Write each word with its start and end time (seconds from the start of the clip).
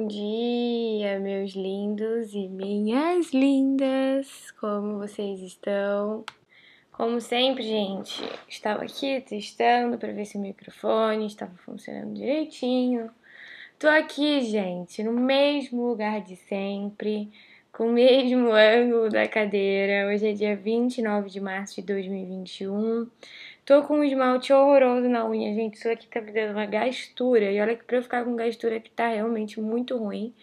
bom 0.00 0.06
dia, 0.06 1.20
meus 1.20 1.52
lindos 1.52 2.32
e 2.32 2.48
minhas 2.48 3.34
lindas! 3.34 4.50
Como 4.52 4.96
vocês 4.96 5.42
estão? 5.42 6.24
Como 6.90 7.20
sempre, 7.20 7.62
gente, 7.62 8.22
estava 8.48 8.84
aqui 8.84 9.20
testando 9.20 9.98
para 9.98 10.10
ver 10.10 10.24
se 10.24 10.38
o 10.38 10.40
microfone 10.40 11.26
estava 11.26 11.52
funcionando 11.66 12.14
direitinho. 12.14 13.10
Tô 13.78 13.88
aqui, 13.88 14.40
gente, 14.40 15.02
no 15.02 15.12
mesmo 15.12 15.88
lugar 15.88 16.22
de 16.22 16.34
sempre, 16.34 17.30
com 17.70 17.88
o 17.88 17.92
mesmo 17.92 18.52
ângulo 18.56 19.10
da 19.10 19.28
cadeira. 19.28 20.08
Hoje 20.08 20.30
é 20.30 20.32
dia 20.32 20.56
29 20.56 21.28
de 21.28 21.40
março 21.42 21.74
de 21.74 21.82
2021. 21.82 23.06
Tô 23.70 23.84
com 23.84 23.98
um 23.98 24.02
esmalte 24.02 24.52
horroroso 24.52 25.08
na 25.08 25.24
unha, 25.24 25.54
gente. 25.54 25.74
Isso 25.74 25.88
aqui 25.88 26.08
tá 26.08 26.20
me 26.20 26.32
dando 26.32 26.50
uma 26.50 26.66
gastura. 26.66 27.52
E 27.52 27.60
olha 27.60 27.76
que 27.76 27.84
pra 27.84 27.98
eu 27.98 28.02
ficar 28.02 28.24
com 28.24 28.34
gastura 28.34 28.80
que 28.80 28.90
tá 28.90 29.06
realmente 29.06 29.60
muito 29.60 29.96
ruim. 29.96 30.34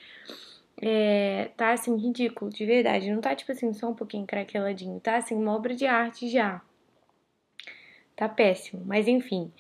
É, 0.81 1.49
tá 1.57 1.73
assim, 1.73 1.97
ridículo, 1.97 2.49
de 2.49 2.65
verdade. 2.65 3.11
Não 3.11 3.19
tá 3.19 3.35
tipo 3.35 3.51
assim, 3.51 3.73
só 3.73 3.89
um 3.89 3.93
pouquinho 3.93 4.25
craqueladinho. 4.25 4.97
Tá 5.01 5.17
assim, 5.17 5.35
uma 5.35 5.53
obra 5.53 5.75
de 5.75 5.85
arte 5.85 6.29
já. 6.29 6.61
Tá 8.15 8.29
péssimo. 8.29 8.83
Mas 8.85 9.09
enfim. 9.09 9.51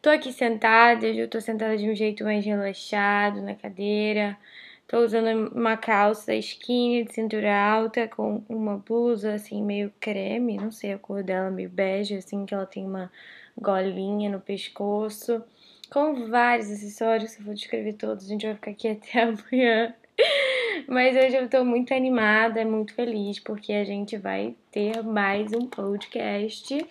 Tô 0.00 0.08
aqui 0.08 0.32
sentada, 0.32 1.04
eu 1.08 1.26
tô 1.28 1.40
sentada 1.40 1.76
de 1.76 1.90
um 1.90 1.96
jeito 1.96 2.22
mais 2.22 2.44
relaxado 2.44 3.42
na 3.42 3.56
cadeira. 3.56 4.38
Tô 4.88 5.00
usando 5.00 5.52
uma 5.52 5.76
calça 5.76 6.32
skinny 6.34 7.04
de 7.04 7.12
cintura 7.12 7.52
alta 7.52 8.06
com 8.06 8.44
uma 8.48 8.78
blusa 8.78 9.34
assim 9.34 9.60
meio 9.60 9.92
creme, 9.98 10.56
não 10.56 10.70
sei 10.70 10.92
a 10.92 10.98
cor 10.98 11.24
dela, 11.24 11.50
meio 11.50 11.68
bege, 11.68 12.14
assim, 12.14 12.46
que 12.46 12.54
ela 12.54 12.66
tem 12.66 12.86
uma 12.86 13.10
golinha 13.60 14.30
no 14.30 14.40
pescoço, 14.40 15.42
com 15.90 16.28
vários 16.28 16.70
acessórios, 16.70 17.36
eu 17.36 17.44
for 17.44 17.54
descrever 17.54 17.94
todos, 17.94 18.26
a 18.26 18.28
gente 18.28 18.46
vai 18.46 18.54
ficar 18.54 18.70
aqui 18.70 18.88
até 18.88 19.22
amanhã. 19.22 19.94
Mas 20.86 21.16
hoje 21.16 21.36
eu 21.36 21.48
tô 21.48 21.64
muito 21.64 21.92
animada, 21.92 22.64
muito 22.64 22.94
feliz, 22.94 23.40
porque 23.40 23.72
a 23.72 23.84
gente 23.84 24.16
vai 24.16 24.54
ter 24.70 25.02
mais 25.02 25.52
um 25.52 25.66
podcast 25.66 26.86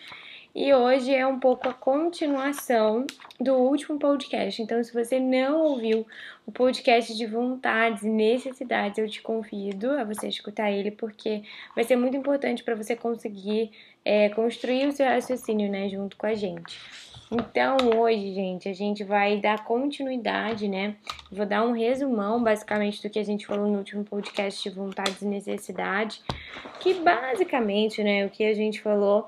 e 0.55 0.73
hoje 0.73 1.13
é 1.13 1.27
um 1.27 1.37
pouco 1.37 1.67
a 1.67 1.73
continuação 1.73 3.05
do 3.37 3.55
último 3.55 3.99
podcast. 3.99 4.61
Então, 4.61 4.81
se 4.81 4.93
você 4.93 5.19
não 5.19 5.59
ouviu 5.59 6.07
o 6.47 6.51
podcast 6.51 7.13
de 7.13 7.25
vontades 7.25 8.03
e 8.03 8.09
necessidades, 8.09 8.97
eu 8.97 9.09
te 9.09 9.21
convido 9.21 9.91
a 9.91 10.05
você 10.05 10.29
escutar 10.29 10.71
ele, 10.71 10.91
porque 10.91 11.43
vai 11.75 11.83
ser 11.83 11.97
muito 11.97 12.15
importante 12.15 12.63
para 12.63 12.73
você 12.73 12.95
conseguir 12.95 13.69
é, 14.05 14.29
construir 14.29 14.87
o 14.87 14.93
seu 14.93 15.05
raciocínio 15.05 15.69
né, 15.69 15.89
junto 15.89 16.15
com 16.15 16.25
a 16.25 16.33
gente. 16.33 16.79
Então, 17.29 17.75
hoje, 17.97 18.33
gente, 18.33 18.69
a 18.69 18.73
gente 18.73 19.03
vai 19.03 19.37
dar 19.37 19.65
continuidade, 19.65 20.69
né? 20.69 20.95
Vou 21.31 21.45
dar 21.45 21.63
um 21.63 21.71
resumão, 21.71 22.41
basicamente, 22.41 23.01
do 23.01 23.09
que 23.09 23.17
a 23.17 23.23
gente 23.23 23.47
falou 23.47 23.67
no 23.67 23.79
último 23.79 24.05
podcast 24.05 24.61
de 24.61 24.73
vontades 24.73 25.21
e 25.21 25.25
necessidade, 25.25 26.21
que 26.79 26.93
basicamente, 26.93 28.03
né, 28.03 28.25
o 28.25 28.29
que 28.29 28.45
a 28.45 28.53
gente 28.53 28.79
falou 28.79 29.27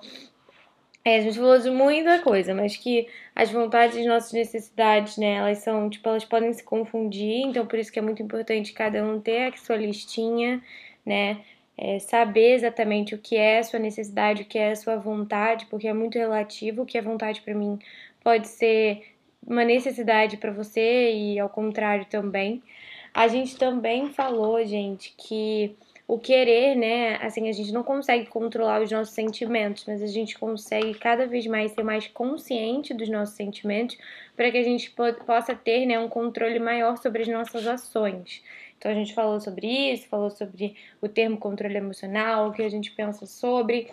é, 1.07 1.17
a 1.19 1.21
gente 1.21 1.37
falou 1.37 1.57
de 1.57 1.69
muita 1.69 2.19
coisa, 2.19 2.53
mas 2.53 2.75
que 2.75 3.07
as 3.33 3.49
vontades 3.49 4.05
nossas 4.05 4.33
necessidades, 4.33 5.15
né, 5.17 5.35
elas 5.35 5.59
são, 5.59 5.89
tipo, 5.89 6.09
elas 6.09 6.25
podem 6.25 6.51
se 6.51 6.61
confundir, 6.63 7.45
então 7.45 7.65
por 7.65 7.79
isso 7.79 7.89
que 7.91 7.97
é 7.97 8.01
muito 8.01 8.21
importante 8.21 8.73
cada 8.73 9.01
um 9.05 9.17
ter 9.21 9.53
a 9.53 9.57
sua 9.57 9.77
listinha, 9.77 10.61
né, 11.05 11.39
é, 11.77 11.97
saber 11.99 12.55
exatamente 12.55 13.15
o 13.15 13.17
que 13.17 13.37
é 13.37 13.59
a 13.59 13.63
sua 13.63 13.79
necessidade, 13.79 14.41
o 14.41 14.45
que 14.45 14.57
é 14.57 14.71
a 14.71 14.75
sua 14.75 14.97
vontade, 14.97 15.65
porque 15.67 15.87
é 15.87 15.93
muito 15.93 16.17
relativo, 16.17 16.81
o 16.81 16.85
que 16.85 16.97
é 16.97 17.01
vontade 17.01 17.39
para 17.41 17.53
mim 17.53 17.79
pode 18.21 18.49
ser 18.49 19.03
uma 19.45 19.63
necessidade 19.63 20.35
para 20.35 20.51
você 20.51 21.13
e 21.13 21.39
ao 21.39 21.47
contrário 21.47 22.05
também. 22.05 22.61
A 23.13 23.29
gente 23.29 23.57
também 23.57 24.09
falou, 24.09 24.63
gente, 24.65 25.15
que 25.17 25.73
o 26.07 26.17
querer, 26.17 26.75
né? 26.75 27.17
Assim, 27.17 27.49
a 27.49 27.51
gente 27.51 27.73
não 27.73 27.83
consegue 27.83 28.27
controlar 28.27 28.81
os 28.81 28.89
nossos 28.89 29.13
sentimentos, 29.13 29.83
mas 29.85 30.01
a 30.01 30.07
gente 30.07 30.39
consegue 30.39 30.93
cada 30.93 31.27
vez 31.27 31.45
mais 31.45 31.73
ser 31.73 31.83
mais 31.83 32.07
consciente 32.07 32.93
dos 32.93 33.09
nossos 33.09 33.35
sentimentos 33.35 33.97
para 34.35 34.49
que 34.49 34.57
a 34.57 34.63
gente 34.63 34.89
possa 35.25 35.53
ter, 35.53 35.85
né, 35.85 35.99
um 35.99 36.07
controle 36.07 36.59
maior 36.59 36.97
sobre 36.97 37.23
as 37.23 37.27
nossas 37.27 37.67
ações. 37.67 38.41
Então 38.77 38.91
a 38.91 38.93
gente 38.93 39.13
falou 39.13 39.39
sobre 39.41 39.67
isso, 39.67 40.07
falou 40.07 40.29
sobre 40.29 40.75
o 41.01 41.09
termo 41.09 41.37
controle 41.37 41.75
emocional, 41.75 42.47
o 42.47 42.53
que 42.53 42.61
a 42.61 42.69
gente 42.69 42.91
pensa 42.91 43.25
sobre. 43.25 43.91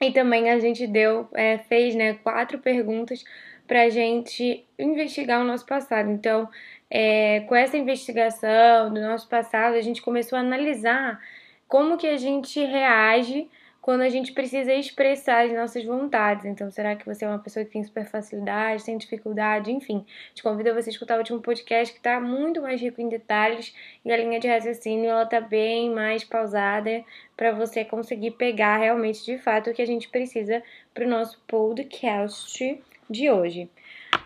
E 0.00 0.12
também 0.12 0.50
a 0.50 0.58
gente 0.60 0.86
deu, 0.86 1.28
é, 1.34 1.58
fez, 1.58 1.96
né, 1.96 2.14
quatro 2.14 2.60
perguntas 2.60 3.24
para 3.66 3.82
a 3.82 3.88
gente 3.88 4.64
investigar 4.78 5.40
o 5.40 5.44
nosso 5.44 5.66
passado. 5.66 6.10
Então, 6.10 6.48
é, 6.90 7.40
com 7.40 7.54
essa 7.54 7.76
investigação 7.76 8.92
do 8.92 9.00
nosso 9.00 9.28
passado, 9.28 9.74
a 9.74 9.80
gente 9.80 10.02
começou 10.02 10.36
a 10.36 10.40
analisar 10.40 11.20
como 11.66 11.98
que 11.98 12.06
a 12.06 12.16
gente 12.16 12.64
reage 12.64 13.48
quando 13.88 14.02
a 14.02 14.08
gente 14.10 14.32
precisa 14.32 14.74
expressar 14.74 15.46
as 15.46 15.52
nossas 15.54 15.82
vontades. 15.82 16.44
Então, 16.44 16.70
será 16.70 16.94
que 16.94 17.06
você 17.06 17.24
é 17.24 17.28
uma 17.28 17.38
pessoa 17.38 17.64
que 17.64 17.72
tem 17.72 17.82
super 17.82 18.04
facilidade, 18.04 18.84
tem 18.84 18.98
dificuldade? 18.98 19.72
Enfim, 19.72 20.04
te 20.34 20.42
convido 20.42 20.70
a 20.70 20.74
você 20.74 20.90
escutar 20.90 21.14
o 21.14 21.18
último 21.18 21.40
podcast 21.40 21.94
que 21.94 21.98
está 21.98 22.20
muito 22.20 22.60
mais 22.60 22.80
rico 22.82 23.00
em 23.00 23.08
detalhes 23.08 23.74
e 24.04 24.12
a 24.12 24.16
linha 24.18 24.38
de 24.38 24.46
raciocínio 24.46 25.08
ela 25.08 25.24
tá 25.24 25.40
bem 25.40 25.90
mais 25.90 26.22
pausada 26.22 27.02
para 27.34 27.52
você 27.52 27.82
conseguir 27.82 28.32
pegar 28.32 28.76
realmente 28.76 29.24
de 29.24 29.38
fato 29.38 29.70
o 29.70 29.72
que 29.72 29.80
a 29.80 29.86
gente 29.86 30.08
precisa 30.10 30.62
para 30.92 31.06
o 31.06 31.08
nosso 31.08 31.40
podcast 31.46 32.78
de 33.08 33.30
hoje. 33.30 33.70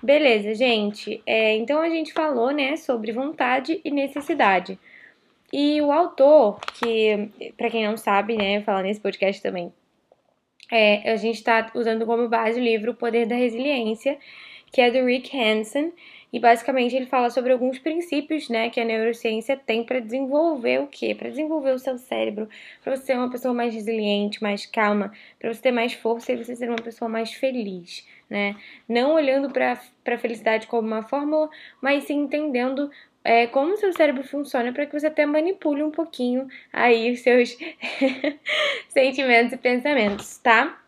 Beleza, 0.03 0.53
gente. 0.55 1.23
É, 1.25 1.55
então 1.55 1.81
a 1.81 1.89
gente 1.89 2.13
falou, 2.13 2.51
né, 2.51 2.77
sobre 2.77 3.13
vontade 3.13 3.81
e 3.85 3.91
necessidade. 3.91 4.79
E 5.53 5.81
o 5.81 5.93
autor, 5.93 6.59
que, 6.75 7.53
para 7.57 7.71
quem 7.71 7.87
não 7.87 7.97
sabe, 7.97 8.37
né, 8.37 8.63
falar 8.63 8.83
nesse 8.83 9.01
podcast 9.01 9.41
também, 9.41 9.73
é, 10.71 11.13
a 11.13 11.17
gente 11.17 11.37
está 11.37 11.71
usando 11.75 12.05
como 12.05 12.29
base 12.29 12.59
o 12.59 12.65
livro 12.65 12.93
O 12.93 12.95
Poder 12.95 13.27
da 13.27 13.37
Resiliência, 13.37 14.19
que 14.73 14.81
é 14.81 14.91
do 14.91 15.05
Rick 15.05 15.39
Hansen, 15.39 15.93
e 16.33 16.41
basicamente 16.41 16.97
ele 16.97 17.07
fala 17.07 17.29
sobre 17.31 17.53
alguns 17.53 17.79
princípios, 17.79 18.49
né, 18.49 18.71
que 18.71 18.81
a 18.81 18.85
neurociência 18.85 19.57
tem 19.57 19.85
para 19.85 20.01
desenvolver 20.01 20.81
o 20.81 20.87
quê? 20.87 21.15
Para 21.15 21.29
desenvolver 21.29 21.73
o 21.73 21.79
seu 21.79 21.99
cérebro, 21.99 22.49
para 22.83 22.97
você 22.97 23.05
ser 23.05 23.19
uma 23.19 23.31
pessoa 23.31 23.55
mais 23.55 23.73
resiliente, 23.75 24.43
mais 24.43 24.67
calma, 24.67 25.13
para 25.39 25.53
você 25.53 25.61
ter 25.61 25.73
mais 25.73 25.93
força 25.93 26.33
e 26.33 26.43
você 26.43 26.57
ser 26.57 26.71
uma 26.71 26.83
pessoa 26.83 27.09
mais 27.09 27.35
feliz, 27.35 28.05
né? 28.29 28.57
Não 28.89 29.15
olhando 29.15 29.51
para 29.51 29.79
a 30.07 30.19
felicidade 30.19 30.67
como 30.67 30.87
uma 30.87 31.03
fórmula, 31.03 31.51
mas 31.81 32.05
sim 32.05 32.19
entendendo 32.21 32.91
é, 33.25 33.47
como 33.47 33.77
seu 33.77 33.93
cérebro 33.93 34.25
funciona 34.25 34.73
para 34.73 34.87
que 34.87 34.99
você 34.99 35.07
até 35.07 35.25
manipule 35.25 35.83
um 35.83 35.91
pouquinho 35.91 36.49
aí 36.73 37.13
os 37.13 37.21
seus 37.21 37.57
sentimentos 38.89 39.53
e 39.53 39.57
pensamentos, 39.57 40.39
tá? 40.39 40.81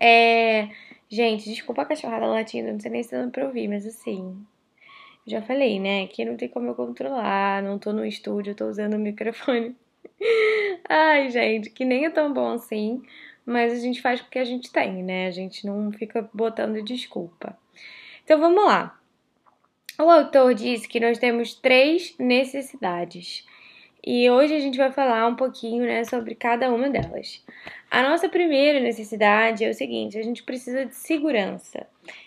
É, 0.00 0.68
gente, 1.08 1.48
desculpa 1.48 1.82
a 1.82 1.86
cachorrada 1.86 2.26
latindo, 2.26 2.72
não 2.72 2.80
sei 2.80 2.90
nem 2.90 3.02
se 3.02 3.10
dando 3.10 3.32
pra 3.32 3.46
ouvir, 3.46 3.68
mas 3.68 3.86
assim, 3.86 4.44
já 5.26 5.42
falei, 5.42 5.80
né? 5.80 6.06
Que 6.06 6.24
não 6.24 6.36
tem 6.36 6.48
como 6.48 6.68
eu 6.68 6.74
controlar, 6.74 7.62
não 7.62 7.78
tô 7.78 7.92
no 7.92 8.04
estúdio, 8.04 8.54
tô 8.54 8.66
usando 8.66 8.94
o 8.94 8.98
microfone. 8.98 9.74
Ai, 10.88 11.30
gente, 11.30 11.70
que 11.70 11.84
nem 11.84 12.04
é 12.04 12.10
tão 12.10 12.32
bom 12.32 12.52
assim, 12.52 13.02
mas 13.44 13.72
a 13.72 13.76
gente 13.76 14.00
faz 14.00 14.20
o 14.20 14.28
que 14.28 14.38
a 14.38 14.44
gente 14.44 14.70
tem, 14.70 15.02
né? 15.02 15.26
A 15.26 15.30
gente 15.30 15.66
não 15.66 15.92
fica 15.92 16.28
botando 16.32 16.82
desculpa. 16.82 17.56
Então 18.24 18.38
vamos 18.40 18.64
lá. 18.64 18.98
O 19.98 20.10
autor 20.10 20.54
disse 20.54 20.88
que 20.88 20.98
nós 20.98 21.18
temos 21.18 21.54
três 21.54 22.16
necessidades. 22.18 23.46
E 24.06 24.28
hoje 24.28 24.54
a 24.54 24.60
gente 24.60 24.76
vai 24.76 24.92
falar 24.92 25.26
um 25.26 25.34
pouquinho 25.34 25.84
né, 25.84 26.04
sobre 26.04 26.34
cada 26.34 26.70
uma 26.70 26.90
delas. 26.90 27.42
A 27.90 28.02
nossa 28.02 28.28
primeira 28.28 28.78
necessidade 28.78 29.64
é 29.64 29.70
o 29.70 29.74
seguinte: 29.74 30.18
a 30.18 30.22
gente 30.22 30.42
precisa 30.42 30.84
de 30.84 30.94
segurança. 30.94 31.86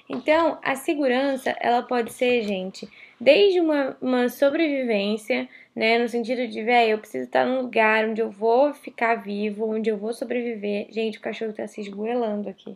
Então, 0.09 0.57
a 0.63 0.75
segurança 0.75 1.55
ela 1.59 1.84
pode 1.84 2.11
ser, 2.13 2.41
gente, 2.41 2.90
desde 3.22 3.59
uma, 3.59 3.96
uma 4.02 4.28
sobrevivência, 4.28 5.47
né, 5.75 5.99
no 5.99 6.07
sentido 6.07 6.47
de, 6.47 6.63
velho, 6.63 6.93
eu 6.93 6.97
preciso 6.97 7.25
estar 7.25 7.46
num 7.46 7.61
lugar 7.61 8.09
onde 8.09 8.22
eu 8.22 8.31
vou 8.31 8.73
ficar 8.73 9.16
vivo, 9.16 9.69
onde 9.69 9.91
eu 9.91 9.97
vou 9.97 10.13
sobreviver. 10.13 10.87
Gente, 10.90 11.19
o 11.19 11.22
cachorro 11.22 11.53
tá 11.53 11.67
se 11.67 11.81
esgoelando 11.81 12.49
aqui. 12.49 12.75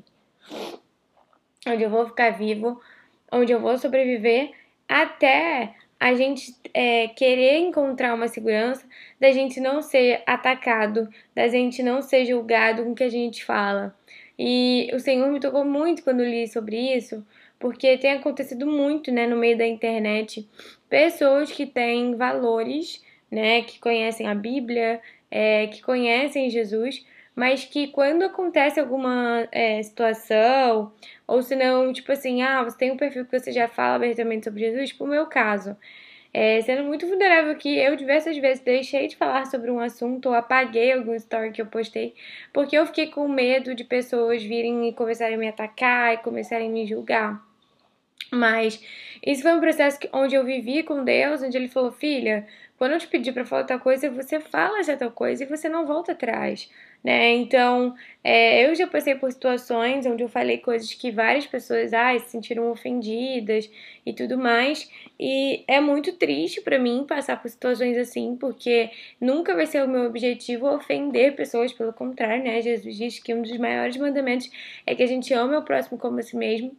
Onde 1.68 1.84
eu 1.84 1.90
vou 1.90 2.06
ficar 2.06 2.30
vivo, 2.32 2.80
onde 3.32 3.52
eu 3.52 3.60
vou 3.60 3.80
sobreviver, 3.80 4.52
até 4.88 5.74
a 6.02 6.16
gente 6.16 6.56
é, 6.74 7.10
querer 7.10 7.60
encontrar 7.60 8.16
uma 8.16 8.28
segurança 8.28 8.84
da 9.20 9.32
gente 9.32 9.60
não 9.60 9.84
ser 9.84 10.24
atacado, 10.26 11.08
da 11.36 11.48
gente 11.48 11.84
não 11.84 12.02
ser 12.02 12.26
julgado 12.26 12.84
com 12.84 12.94
o 12.94 12.96
que 12.96 13.04
a 13.04 13.10
gente 13.10 13.46
fala. 13.46 13.96
E 14.38 14.90
o 14.96 15.00
Senhor 15.00 15.32
me 15.32 15.40
tocou 15.40 15.64
muito 15.64 16.04
quando 16.04 16.24
li 16.24 16.48
sobre 16.48 16.76
isso, 16.76 17.24
porque 17.60 18.00
tem 18.00 18.14
acontecido 18.14 18.66
muito, 18.66 19.12
né, 19.12 19.28
no 19.28 19.38
meio 19.38 19.56
da 19.56 19.68
internet, 19.68 20.50
pessoas 20.90 21.52
que 21.52 21.68
têm 21.68 22.16
valores, 22.16 23.00
né, 23.30 23.62
que 23.62 23.80
conhecem 23.80 24.28
a 24.28 24.34
Bíblia, 24.34 25.00
é, 25.30 25.68
que 25.68 25.84
conhecem 25.84 26.50
Jesus, 26.50 27.06
mas 27.36 27.64
que 27.64 27.90
quando 27.90 28.24
acontece 28.24 28.80
alguma 28.80 29.48
é, 29.52 29.84
situação, 29.84 30.92
ou 31.32 31.42
se 31.42 31.56
não, 31.56 31.94
tipo 31.94 32.12
assim, 32.12 32.42
ah, 32.42 32.62
você 32.62 32.78
tem 32.78 32.92
um 32.92 32.98
perfil 32.98 33.26
que 33.26 33.40
você 33.40 33.54
já 33.54 33.66
fala 33.66 33.96
abertamente 33.96 34.44
sobre 34.44 34.60
Jesus, 34.60 34.90
tipo 34.90 35.06
o 35.06 35.08
meu 35.08 35.28
caso, 35.28 35.78
é, 36.34 36.62
sendo 36.62 36.84
muito 36.84 37.08
vulnerável 37.08 37.56
que 37.56 37.74
eu 37.78 37.96
diversas 37.96 38.38
vezes 38.38 38.62
deixei 38.62 39.08
de 39.08 39.16
falar 39.16 39.46
sobre 39.46 39.72
um 39.72 39.80
assunto 39.80 40.28
ou 40.28 40.36
apaguei 40.36 40.92
algum 40.92 41.16
story 41.16 41.54
que 41.54 41.62
eu 41.62 41.66
postei, 41.68 42.14
porque 42.52 42.78
eu 42.78 42.86
fiquei 42.86 43.08
com 43.08 43.30
medo 43.30 43.74
de 43.74 43.86
pessoas 43.86 44.44
virem 44.44 44.90
e 44.90 44.94
começarem 44.94 45.36
a 45.36 45.38
me 45.38 45.48
atacar 45.48 46.14
e 46.14 46.18
começarem 46.18 46.68
a 46.68 46.72
me 46.72 46.86
julgar. 46.86 47.42
Mas 48.30 48.84
isso 49.26 49.42
foi 49.42 49.54
um 49.54 49.62
processo 49.62 49.98
que, 50.00 50.10
onde 50.12 50.36
eu 50.36 50.44
vivi 50.44 50.84
com 50.84 51.04
Deus, 51.04 51.42
onde 51.42 51.56
Ele 51.58 51.68
falou: 51.70 51.92
Filha, 51.94 52.46
quando 52.78 52.92
eu 52.92 53.00
te 53.00 53.08
pedir 53.08 53.32
para 53.32 53.46
falar 53.46 53.64
tal 53.64 53.80
coisa, 53.80 54.10
você 54.10 54.40
fala 54.42 54.80
essa 54.80 54.98
tal 54.98 55.12
coisa 55.12 55.44
e 55.44 55.48
você 55.48 55.70
não 55.70 55.86
volta 55.86 56.12
atrás 56.12 56.70
né? 57.04 57.34
Então, 57.34 57.96
é, 58.24 58.66
eu 58.66 58.76
já 58.76 58.86
passei 58.86 59.16
por 59.16 59.32
situações 59.32 60.06
onde 60.06 60.24
eu 60.24 60.30
falei 60.30 60.60
coisas 60.60 60.94
que 60.94 61.12
várias 61.12 61.48
pessoas 61.48 61.94
ai, 61.94 62.20
se 62.20 62.30
sentiram 62.30 62.70
ofendidas 62.70 63.70
e 64.06 64.14
tudo 64.14 64.38
mais, 64.38 64.90
e 65.20 65.64
é 65.68 65.80
muito 65.80 66.14
triste 66.14 66.62
para 66.62 66.78
mim 66.78 67.06
passar 67.08 67.42
por 67.42 67.50
situações 67.50 67.98
assim, 67.98 68.36
porque 68.36 68.92
nunca 69.20 69.56
vai 69.56 69.66
ser 69.66 69.84
o 69.84 69.88
meu 69.88 70.06
objetivo 70.06 70.68
ofender 70.68 71.36
pessoas, 71.36 71.74
pelo 71.74 71.94
contrário, 71.94 72.44
né? 72.44 72.62
Jesus 72.62 72.96
diz 72.96 73.20
que 73.20 73.34
um 73.34 73.42
dos 73.42 73.58
maiores 73.58 73.98
mandamentos 73.98 74.50
é 74.86 74.94
que 74.94 75.04
a 75.04 75.08
gente 75.08 75.34
ama 75.34 75.60
o 75.60 75.64
próximo 75.64 75.98
como 75.98 76.20
a 76.20 76.22
si 76.22 76.36
mesmo, 76.38 76.76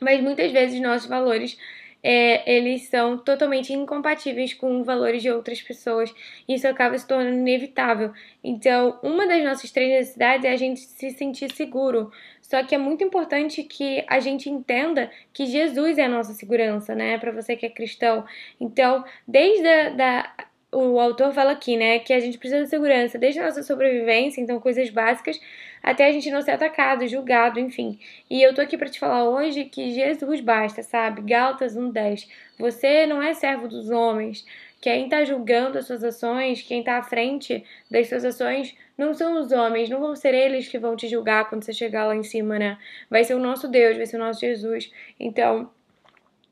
mas 0.00 0.20
muitas 0.20 0.52
vezes 0.52 0.80
nossos 0.80 1.08
valores 1.08 1.56
é, 2.02 2.56
eles 2.56 2.88
são 2.88 3.16
totalmente 3.16 3.72
incompatíveis 3.72 4.52
com 4.52 4.82
valores 4.82 5.22
de 5.22 5.30
outras 5.30 5.62
pessoas. 5.62 6.12
Isso 6.48 6.66
acaba 6.66 6.98
se 6.98 7.06
tornando 7.06 7.38
inevitável. 7.38 8.12
Então, 8.42 8.98
uma 9.02 9.26
das 9.26 9.44
nossas 9.44 9.70
três 9.70 9.90
necessidades 9.90 10.44
é 10.44 10.50
a 10.50 10.56
gente 10.56 10.80
se 10.80 11.10
sentir 11.10 11.52
seguro. 11.52 12.10
Só 12.40 12.62
que 12.64 12.74
é 12.74 12.78
muito 12.78 13.04
importante 13.04 13.62
que 13.62 14.04
a 14.08 14.18
gente 14.18 14.50
entenda 14.50 15.10
que 15.32 15.46
Jesus 15.46 15.96
é 15.96 16.04
a 16.04 16.08
nossa 16.08 16.34
segurança, 16.34 16.94
né? 16.94 17.16
Para 17.18 17.30
você 17.30 17.56
que 17.56 17.64
é 17.64 17.70
cristão. 17.70 18.24
Então, 18.60 19.04
desde 19.26 19.66
a, 19.66 19.88
da, 19.90 20.32
o 20.72 20.98
autor 20.98 21.32
fala 21.32 21.52
aqui, 21.52 21.76
né, 21.76 21.98
que 21.98 22.12
a 22.12 22.18
gente 22.18 22.38
precisa 22.38 22.62
de 22.62 22.70
segurança, 22.70 23.18
desde 23.18 23.38
a 23.38 23.44
nossa 23.44 23.62
sobrevivência, 23.62 24.40
então 24.40 24.58
coisas 24.58 24.88
básicas, 24.88 25.38
até 25.82 26.06
a 26.06 26.12
gente 26.12 26.30
não 26.30 26.40
ser 26.40 26.52
atacado, 26.52 27.06
julgado, 27.06 27.60
enfim. 27.60 27.98
E 28.30 28.42
eu 28.42 28.54
tô 28.54 28.62
aqui 28.62 28.78
para 28.78 28.88
te 28.88 28.98
falar 28.98 29.28
hoje 29.28 29.66
que 29.66 29.92
Jesus 29.92 30.40
basta, 30.40 30.82
sabe? 30.82 31.20
Gálatas 31.22 31.76
1:10. 31.76 32.28
Você 32.58 33.06
não 33.06 33.22
é 33.22 33.34
servo 33.34 33.68
dos 33.68 33.90
homens. 33.90 34.46
Quem 34.80 35.04
está 35.04 35.24
julgando 35.24 35.78
as 35.78 35.86
suas 35.86 36.02
ações, 36.02 36.62
quem 36.62 36.80
está 36.80 36.98
à 36.98 37.02
frente 37.02 37.64
das 37.90 38.08
suas 38.08 38.24
ações, 38.24 38.74
não 38.96 39.14
são 39.14 39.40
os 39.40 39.52
homens, 39.52 39.88
não 39.88 40.00
vão 40.00 40.16
ser 40.16 40.34
eles 40.34 40.68
que 40.68 40.78
vão 40.78 40.96
te 40.96 41.06
julgar 41.06 41.48
quando 41.48 41.64
você 41.64 41.72
chegar 41.72 42.06
lá 42.06 42.16
em 42.16 42.24
cima, 42.24 42.58
né? 42.58 42.78
Vai 43.10 43.24
ser 43.24 43.34
o 43.34 43.38
nosso 43.38 43.68
Deus, 43.68 43.96
vai 43.96 44.06
ser 44.06 44.16
o 44.16 44.20
nosso 44.20 44.40
Jesus. 44.40 44.90
Então, 45.20 45.70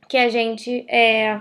que 0.08 0.16
a 0.16 0.28
gente 0.28 0.84
é, 0.88 1.40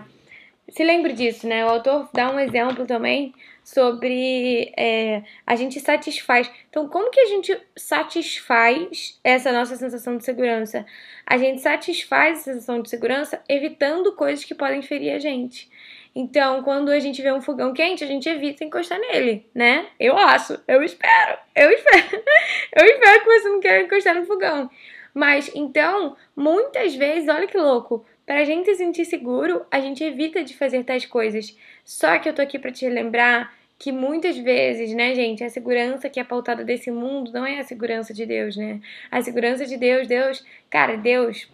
se 0.71 0.83
lembre 0.83 1.13
disso, 1.13 1.47
né? 1.47 1.65
O 1.65 1.69
autor 1.69 2.09
dá 2.13 2.31
um 2.31 2.39
exemplo 2.39 2.85
também 2.85 3.33
sobre 3.63 4.71
é, 4.77 5.23
a 5.45 5.55
gente 5.55 5.79
satisfaz. 5.79 6.49
Então, 6.69 6.87
como 6.87 7.11
que 7.11 7.19
a 7.19 7.25
gente 7.25 7.55
satisfaz 7.75 9.19
essa 9.23 9.51
nossa 9.51 9.75
sensação 9.75 10.17
de 10.17 10.25
segurança? 10.25 10.85
A 11.25 11.37
gente 11.37 11.61
satisfaz 11.61 12.39
essa 12.39 12.53
sensação 12.53 12.81
de 12.81 12.89
segurança 12.89 13.41
evitando 13.47 14.15
coisas 14.15 14.43
que 14.43 14.55
podem 14.55 14.81
ferir 14.81 15.13
a 15.13 15.19
gente. 15.19 15.69
Então, 16.15 16.63
quando 16.63 16.89
a 16.89 16.99
gente 16.99 17.21
vê 17.21 17.31
um 17.31 17.41
fogão 17.41 17.73
quente, 17.73 18.03
a 18.03 18.07
gente 18.07 18.27
evita 18.27 18.63
encostar 18.63 18.99
nele, 18.99 19.47
né? 19.53 19.87
Eu 19.99 20.17
acho, 20.17 20.59
eu 20.67 20.81
espero, 20.83 21.37
eu 21.55 21.69
espero. 21.71 22.23
eu 22.75 22.85
espero 22.85 23.19
que 23.23 23.25
você 23.25 23.49
não 23.49 23.59
queira 23.59 23.81
encostar 23.83 24.15
no 24.15 24.25
fogão. 24.25 24.69
Mas 25.13 25.51
então, 25.53 26.15
muitas 26.35 26.95
vezes, 26.95 27.29
olha 27.29 27.47
que 27.47 27.57
louco, 27.57 28.05
para 28.29 28.41
a 28.41 28.45
gente 28.45 28.67
se 28.67 28.75
sentir 28.75 29.05
seguro, 29.05 29.65
a 29.71 29.79
gente 29.79 30.03
evita 30.03 30.43
de 30.43 30.55
fazer 30.55 30.83
tais 30.83 31.03
coisas. 31.03 31.57
Só 31.83 32.19
que 32.19 32.29
eu 32.29 32.33
tô 32.35 32.43
aqui 32.43 32.59
para 32.59 32.71
te 32.71 32.87
lembrar 32.87 33.51
que 33.79 33.91
muitas 33.91 34.37
vezes, 34.37 34.93
né, 34.93 35.15
gente, 35.15 35.43
a 35.43 35.49
segurança 35.49 36.07
que 36.11 36.19
é 36.19 36.23
pautada 36.23 36.63
desse 36.63 36.91
mundo 36.91 37.31
não 37.31 37.43
é 37.43 37.57
a 37.57 37.63
segurança 37.63 38.13
de 38.13 38.27
Deus, 38.27 38.55
né? 38.55 38.81
A 39.09 39.19
segurança 39.23 39.65
de 39.65 39.77
Deus, 39.77 40.07
Deus, 40.07 40.45
cara, 40.69 40.95
Deus 40.95 41.49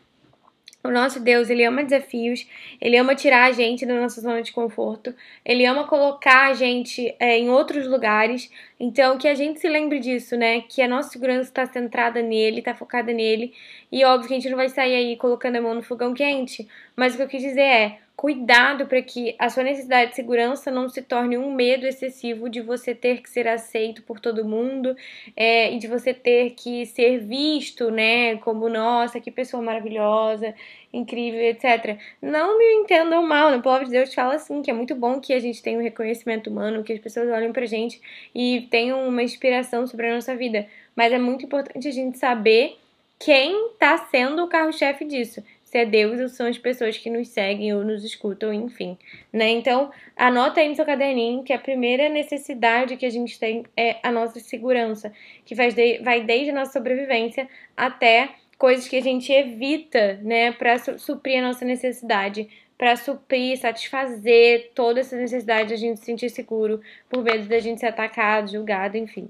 o 0.86 0.92
nosso 0.92 1.20
Deus, 1.20 1.50
ele 1.50 1.64
ama 1.64 1.84
desafios, 1.84 2.48
ele 2.80 2.98
ama 2.98 3.16
tirar 3.16 3.46
a 3.46 3.52
gente 3.52 3.86
da 3.86 3.94
nossa 3.94 4.22
zona 4.22 4.42
de 4.42 4.52
conforto, 4.52 5.14
ele 5.44 5.66
ama 5.66 5.88
colocar 5.88 6.50
a 6.50 6.54
gente 6.54 7.16
é, 7.20 7.38
em 7.38 7.50
outros 7.50 7.88
lugares. 7.88 8.52
Então, 8.80 9.18
que 9.18 9.28
a 9.28 9.36
gente 9.36 9.60
se 9.60 9.68
lembre 9.68 10.00
disso, 10.00 10.36
né? 10.36 10.62
Que 10.62 10.82
a 10.82 10.88
nossa 10.88 11.10
segurança 11.10 11.50
está 11.50 11.66
centrada 11.66 12.22
nele, 12.22 12.60
está 12.60 12.76
focada 12.76 13.12
nele. 13.12 13.54
E 13.92 14.04
óbvio 14.04 14.28
que 14.28 14.34
a 14.34 14.38
gente 14.38 14.50
não 14.50 14.58
vai 14.58 14.70
sair 14.70 14.96
aí 14.96 15.16
colocando 15.18 15.56
a 15.58 15.62
mão 15.62 15.74
no 15.74 15.82
fogão 15.82 16.14
quente. 16.14 16.68
Mas 16.96 17.14
o 17.14 17.18
que 17.18 17.24
eu 17.24 17.28
quis 17.28 17.42
dizer 17.42 17.62
é: 17.62 18.00
cuidado 18.16 18.86
para 18.86 19.02
que 19.02 19.36
a 19.38 19.50
sua 19.50 19.64
necessidade 19.64 20.12
de 20.12 20.16
segurança 20.16 20.72
não 20.72 20.88
se 20.88 21.02
torne 21.02 21.38
um 21.38 21.54
medo 21.54 21.86
excessivo 21.86 22.50
de 22.50 22.62
você 22.62 22.96
ter 22.96 23.22
que 23.22 23.30
ser 23.30 23.48
aceito 23.48 24.02
por 24.04 24.20
todo 24.20 24.46
mundo 24.46 24.96
é, 25.36 25.74
e 25.74 25.78
de 25.78 25.88
você 25.88 26.14
ter 26.14 26.52
que 26.52 26.86
ser 26.86 27.20
visto, 27.20 27.92
né, 27.92 28.38
como 28.38 28.70
nossa, 28.70 29.20
que 29.20 29.30
pessoa 29.30 29.62
maravilhosa, 29.62 30.56
incrível, 30.94 31.42
etc. 31.42 31.98
Não 32.22 32.58
me 32.58 32.66
entendam 32.76 33.22
mal, 33.28 33.52
no 33.52 33.62
povo 33.62 33.84
de 33.84 33.92
Deus 33.92 34.14
fala 34.14 34.36
assim, 34.36 34.62
que 34.62 34.72
é 34.72 34.74
muito 34.74 34.96
bom 34.96 35.20
que 35.20 35.34
a 35.34 35.40
gente 35.40 35.62
tenha 35.62 35.78
um 35.78 35.84
reconhecimento 35.84 36.50
humano, 36.50 36.84
que 36.84 36.94
as 36.94 37.00
pessoas 37.00 37.30
olhem 37.30 37.52
pra 37.52 37.66
gente 37.66 38.02
e 38.34 38.68
tenham 38.72 39.06
uma 39.06 39.24
inspiração 39.24 39.86
sobre 39.86 40.08
a 40.08 40.16
nossa 40.16 40.36
vida, 40.36 40.68
mas 40.96 41.12
é 41.12 41.20
muito 41.20 41.46
importante 41.46 41.88
a 41.88 41.92
gente 41.92 42.18
saber 42.18 42.78
quem 43.20 43.72
está 43.72 43.98
sendo 43.98 44.44
o 44.44 44.48
carro-chefe 44.48 45.06
disso 45.06 45.44
se 45.76 45.80
é 45.80 45.86
Deus 45.86 46.22
ou 46.22 46.30
são 46.30 46.48
as 46.48 46.58
pessoas 46.58 46.98
que 46.98 47.10
nos 47.10 47.28
seguem 47.28 47.74
ou 47.74 47.84
nos 47.84 48.06
escutam, 48.06 48.54
enfim. 48.54 48.98
Né? 49.32 49.50
Então, 49.50 49.92
anota 50.16 50.62
aí 50.62 50.70
no 50.70 50.76
seu 50.76 50.86
caderninho 50.86 51.44
que 51.44 51.52
a 51.52 51.60
primeira 51.60 52.08
necessidade 52.08 52.96
que 52.96 53.06
a 53.06 53.10
gente 53.10 53.38
tem 53.38 53.66
é 53.76 53.98
a 54.02 54.10
nossa 54.10 54.40
segurança, 54.40 55.12
que 55.44 55.54
vai, 55.54 55.74
de, 55.74 55.98
vai 55.98 56.24
desde 56.24 56.52
a 56.52 56.54
nossa 56.54 56.72
sobrevivência 56.72 57.50
até 57.76 58.36
coisas 58.58 58.88
que 58.88 58.96
a 58.96 59.02
gente 59.02 59.34
evita, 59.34 60.18
né, 60.24 60.54
para 60.54 60.78
suprir 60.98 61.40
a 61.40 61.48
nossa 61.48 61.66
necessidade, 61.66 62.48
para 62.78 62.96
suprir, 62.96 63.58
satisfazer 63.58 64.72
toda 64.74 65.02
essa 65.02 65.18
necessidade 65.18 65.68
de 65.68 65.74
a 65.74 65.78
gente 65.78 66.00
se 66.00 66.06
sentir 66.06 66.30
seguro, 66.30 66.80
por 67.10 67.22
medo 67.22 67.50
da 67.50 67.60
gente 67.60 67.82
ser 67.82 67.88
atacado, 67.88 68.50
julgado, 68.50 68.96
enfim. 68.96 69.28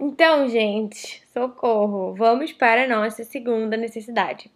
Então, 0.00 0.48
gente, 0.48 1.22
socorro. 1.32 2.12
Vamos 2.12 2.52
para 2.52 2.84
a 2.84 2.88
nossa 2.88 3.22
segunda 3.22 3.76
necessidade. 3.76 4.50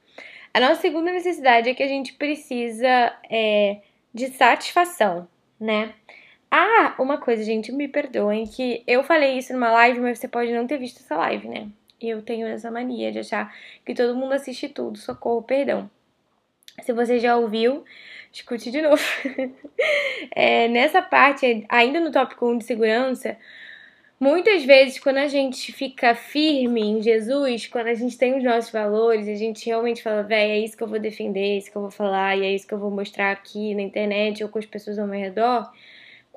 A 0.52 0.60
nossa 0.60 0.80
segunda 0.80 1.12
necessidade 1.12 1.68
é 1.68 1.74
que 1.74 1.82
a 1.82 1.88
gente 1.88 2.12
precisa 2.14 3.16
é, 3.30 3.78
de 4.12 4.28
satisfação, 4.28 5.28
né? 5.58 5.94
Ah, 6.50 6.96
uma 6.98 7.18
coisa, 7.18 7.44
gente, 7.44 7.70
me 7.70 7.86
perdoem 7.86 8.44
que 8.46 8.82
eu 8.86 9.04
falei 9.04 9.38
isso 9.38 9.52
numa 9.52 9.70
live, 9.70 10.00
mas 10.00 10.18
você 10.18 10.26
pode 10.26 10.52
não 10.52 10.66
ter 10.66 10.78
visto 10.78 10.98
essa 10.98 11.16
live, 11.16 11.46
né? 11.46 11.68
Eu 12.00 12.22
tenho 12.22 12.46
essa 12.48 12.70
mania 12.70 13.12
de 13.12 13.20
achar 13.20 13.54
que 13.86 13.94
todo 13.94 14.16
mundo 14.16 14.32
assiste 14.32 14.68
tudo, 14.68 14.98
socorro, 14.98 15.42
perdão. 15.42 15.88
Se 16.82 16.92
você 16.92 17.20
já 17.20 17.36
ouviu, 17.36 17.84
escute 18.32 18.70
de 18.72 18.82
novo. 18.82 19.02
é, 20.34 20.66
nessa 20.66 21.00
parte, 21.00 21.64
ainda 21.68 22.00
no 22.00 22.10
tópico 22.10 22.48
1 22.48 22.58
de 22.58 22.64
segurança, 22.64 23.36
Muitas 24.22 24.64
vezes, 24.64 24.98
quando 24.98 25.16
a 25.16 25.28
gente 25.28 25.72
fica 25.72 26.14
firme 26.14 26.82
em 26.82 27.00
Jesus, 27.02 27.66
quando 27.66 27.86
a 27.86 27.94
gente 27.94 28.18
tem 28.18 28.36
os 28.36 28.44
nossos 28.44 28.70
valores, 28.70 29.26
a 29.26 29.34
gente 29.34 29.64
realmente 29.64 30.02
fala, 30.02 30.22
véi, 30.22 30.50
é 30.50 30.58
isso 30.58 30.76
que 30.76 30.82
eu 30.82 30.88
vou 30.88 30.98
defender, 30.98 31.40
é 31.40 31.56
isso 31.56 31.70
que 31.70 31.76
eu 31.76 31.80
vou 31.80 31.90
falar, 31.90 32.36
e 32.36 32.44
é 32.44 32.54
isso 32.54 32.66
que 32.66 32.74
eu 32.74 32.78
vou 32.78 32.90
mostrar 32.90 33.30
aqui 33.32 33.74
na 33.74 33.80
internet 33.80 34.42
ou 34.44 34.50
com 34.50 34.58
as 34.58 34.66
pessoas 34.66 34.98
ao 34.98 35.06
meu 35.06 35.18
redor, 35.18 35.70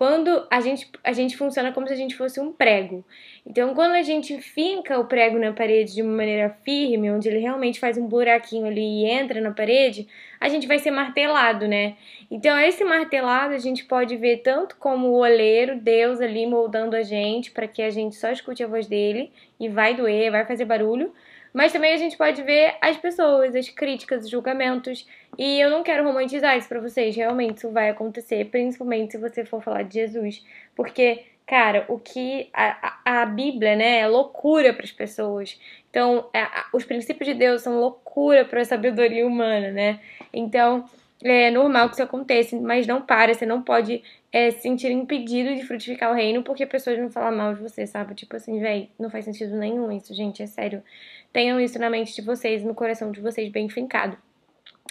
quando 0.03 0.45
a 0.51 0.59
gente, 0.59 0.91
a 1.01 1.13
gente 1.13 1.37
funciona 1.37 1.71
como 1.71 1.87
se 1.87 1.93
a 1.93 1.95
gente 1.95 2.17
fosse 2.17 2.37
um 2.37 2.51
prego. 2.51 3.05
Então, 3.47 3.73
quando 3.73 3.93
a 3.93 4.01
gente 4.01 4.37
finca 4.41 4.99
o 4.99 5.05
prego 5.05 5.39
na 5.39 5.53
parede 5.53 5.93
de 5.93 6.01
uma 6.01 6.11
maneira 6.11 6.49
firme, 6.65 7.09
onde 7.09 7.29
ele 7.29 7.39
realmente 7.39 7.79
faz 7.79 7.97
um 7.97 8.05
buraquinho 8.05 8.65
ali 8.65 8.81
e 8.81 9.05
entra 9.05 9.39
na 9.39 9.51
parede, 9.51 10.05
a 10.41 10.49
gente 10.49 10.67
vai 10.67 10.77
ser 10.77 10.91
martelado, 10.91 11.69
né? 11.69 11.95
Então, 12.29 12.59
esse 12.59 12.83
martelado 12.83 13.53
a 13.53 13.57
gente 13.57 13.85
pode 13.85 14.17
ver 14.17 14.39
tanto 14.39 14.75
como 14.75 15.07
o 15.07 15.19
oleiro, 15.19 15.79
Deus 15.79 16.19
ali 16.19 16.45
moldando 16.45 16.97
a 16.97 17.01
gente 17.01 17.51
para 17.51 17.65
que 17.65 17.81
a 17.81 17.89
gente 17.89 18.17
só 18.17 18.29
escute 18.29 18.61
a 18.61 18.67
voz 18.67 18.87
dele 18.87 19.31
e 19.57 19.69
vai 19.69 19.95
doer, 19.95 20.29
vai 20.33 20.45
fazer 20.45 20.65
barulho, 20.65 21.13
mas 21.53 21.71
também 21.71 21.93
a 21.93 21.97
gente 21.97 22.17
pode 22.17 22.41
ver 22.41 22.75
as 22.81 22.97
pessoas, 22.97 23.55
as 23.55 23.69
críticas, 23.69 24.25
os 24.25 24.29
julgamentos. 24.29 25.07
E 25.37 25.59
eu 25.59 25.69
não 25.69 25.83
quero 25.83 26.03
romantizar 26.03 26.57
isso 26.57 26.67
pra 26.67 26.79
vocês. 26.79 27.15
Realmente 27.15 27.57
isso 27.57 27.69
vai 27.69 27.89
acontecer, 27.89 28.45
principalmente 28.45 29.11
se 29.11 29.17
você 29.19 29.45
for 29.45 29.61
falar 29.61 29.83
de 29.83 29.93
Jesus. 29.93 30.43
Porque, 30.75 31.23
cara, 31.45 31.85
o 31.87 31.99
que 31.99 32.49
a, 32.51 33.21
a, 33.21 33.25
Bíblia, 33.27 33.75
né, 33.75 33.99
é 33.99 34.07
loucura 34.07 34.73
para 34.73 34.83
as 34.83 34.91
pessoas. 34.91 35.59
Então, 35.91 36.27
é, 36.33 36.47
os 36.73 36.83
princípios 36.85 37.27
de 37.27 37.35
Deus 37.35 37.61
são 37.61 37.79
loucura 37.79 38.43
para 38.43 38.61
a 38.61 38.65
sabedoria 38.65 39.25
humana, 39.25 39.69
né? 39.69 39.99
Então, 40.33 40.85
é 41.23 41.49
normal 41.49 41.87
que 41.87 41.95
isso 41.95 42.03
aconteça, 42.03 42.59
mas 42.59 42.85
não 42.85 43.01
para, 43.01 43.33
você 43.33 43.45
não 43.45 43.61
pode 43.61 44.03
é, 44.31 44.51
se 44.51 44.61
sentir 44.61 44.91
impedido 44.91 45.55
de 45.55 45.63
frutificar 45.63 46.11
o 46.11 46.15
reino 46.15 46.43
porque 46.43 46.65
pessoas 46.65 46.97
vão 46.97 47.09
falar 47.09 47.31
mal 47.31 47.53
de 47.53 47.61
você, 47.61 47.87
sabe? 47.87 48.13
Tipo 48.15 48.35
assim, 48.35 48.59
velho, 48.59 48.87
não 48.99 49.09
faz 49.09 49.25
sentido 49.25 49.55
nenhum 49.55 49.91
isso, 49.91 50.13
gente, 50.13 50.43
é 50.43 50.47
sério. 50.47 50.83
Tenham 51.31 51.59
isso 51.59 51.79
na 51.79 51.89
mente 51.89 52.13
de 52.13 52.21
vocês, 52.21 52.63
no 52.63 52.75
coração 52.75 53.11
de 53.11 53.21
vocês, 53.21 53.49
bem 53.49 53.69
fincado. 53.69 54.17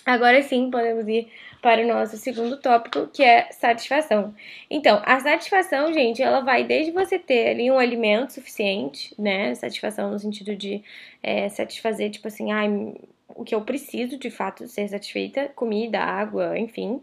Agora 0.04 0.42
sim, 0.42 0.70
podemos 0.70 1.06
ir 1.06 1.28
para 1.60 1.82
o 1.82 1.86
nosso 1.86 2.16
segundo 2.16 2.56
tópico, 2.56 3.06
que 3.08 3.22
é 3.22 3.48
satisfação. 3.52 4.34
Então, 4.68 5.00
a 5.04 5.20
satisfação, 5.20 5.92
gente, 5.92 6.20
ela 6.20 6.40
vai 6.40 6.64
desde 6.64 6.90
você 6.90 7.18
ter 7.18 7.50
ali 7.50 7.70
um 7.70 7.78
alimento 7.78 8.32
suficiente, 8.32 9.14
né? 9.16 9.54
Satisfação 9.54 10.10
no 10.10 10.18
sentido 10.18 10.56
de 10.56 10.82
é, 11.22 11.48
satisfazer, 11.48 12.10
tipo 12.10 12.26
assim, 12.26 12.50
ai, 12.50 12.94
o 13.36 13.44
que 13.44 13.54
eu 13.54 13.62
preciso 13.62 14.18
de 14.18 14.30
fato 14.30 14.66
ser 14.66 14.88
satisfeita, 14.88 15.50
comida, 15.54 16.00
água, 16.00 16.58
enfim, 16.58 17.00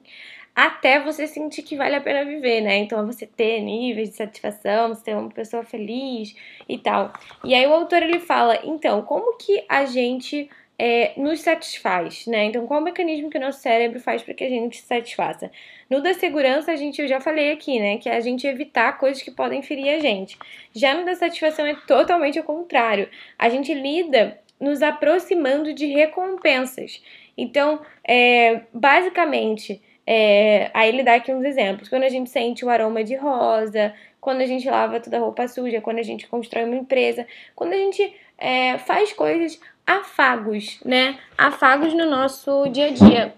até 0.56 1.00
você 1.00 1.26
sentir 1.26 1.64
que 1.64 1.78
vale 1.78 1.96
a 1.96 2.02
pena 2.02 2.26
viver, 2.26 2.62
né? 2.62 2.78
Então, 2.78 3.06
você 3.06 3.26
ter 3.26 3.62
níveis 3.62 4.10
de 4.10 4.16
satisfação, 4.16 4.90
você 4.90 5.06
ter 5.06 5.16
uma 5.16 5.30
pessoa 5.30 5.64
feliz 5.64 6.36
e 6.68 6.78
tal. 6.78 7.14
E 7.44 7.56
aí 7.56 7.66
o 7.66 7.74
autor 7.74 8.04
ele 8.04 8.20
fala, 8.20 8.60
então, 8.64 9.02
como 9.04 9.38
que 9.38 9.64
a 9.70 9.86
gente 9.86 10.50
é, 10.78 11.12
nos 11.18 11.42
satisfaz, 11.42 12.26
né? 12.26 12.46
Então, 12.46 12.66
qual 12.66 12.80
o 12.80 12.84
mecanismo 12.84 13.30
que 13.30 13.38
o 13.38 13.42
nosso 13.42 13.62
cérebro 13.62 14.00
faz 14.00 14.22
para 14.22 14.34
que 14.34 14.46
a 14.46 14.50
gente 14.50 14.78
se 14.78 14.88
satisfaça? 14.88 15.52
No 15.90 16.02
da 16.02 16.14
segurança, 16.14 16.72
a 16.72 16.76
gente, 16.76 17.02
eu 17.02 17.08
já 17.08 17.20
falei 17.20 17.52
aqui, 17.52 17.80
né? 17.80 17.98
Que 17.98 18.10
é 18.10 18.16
a 18.16 18.22
gente 18.22 18.48
evitar 18.48 18.98
coisas 18.98 19.22
que 19.22 19.32
podem 19.32 19.62
ferir 19.62 19.90
a 19.90 20.00
gente. 20.00 20.38
Já 20.74 20.94
no 20.94 21.06
da 21.06 21.16
satisfação 21.16 21.66
é 21.66 21.76
totalmente 21.86 22.40
o 22.40 22.44
contrário. 22.44 23.10
A 23.38 23.50
gente 23.50 23.74
lida 23.74 24.40
nos 24.60 24.82
aproximando 24.82 25.74
de 25.74 25.86
recompensas. 25.86 27.02
Então, 27.38 27.80
é, 28.06 28.62
basicamente, 28.74 29.82
é, 30.06 30.70
aí 30.74 30.90
ele 30.90 31.04
dá 31.04 31.16
aqui 31.16 31.34
uns 31.34 31.46
exemplos. 31.46 31.88
Quando 31.88 32.04
a 32.04 32.10
gente 32.10 32.30
sente 32.30 32.66
o 32.66 32.70
aroma 32.70 33.04
de 33.04 33.16
rosa, 33.16 33.94
quando 34.20 34.42
a 34.42 34.46
gente 34.46 34.70
lava 34.70 35.00
toda 35.00 35.18
a 35.18 35.20
roupa 35.20 35.48
suja, 35.48 35.82
quando 35.82 36.00
a 36.00 36.04
gente 36.04 36.28
constrói 36.28 36.66
uma 36.66 36.76
empresa, 36.76 37.26
quando 37.56 37.74
a 37.74 37.78
gente 37.78 38.14
é, 38.38 38.78
faz 38.80 39.14
coisas 39.14 39.60
afagos, 39.86 40.80
né? 40.84 41.18
Afagos 41.38 41.94
no 41.94 42.10
nosso 42.10 42.68
dia 42.70 42.88
a 42.88 42.92
dia. 42.92 43.34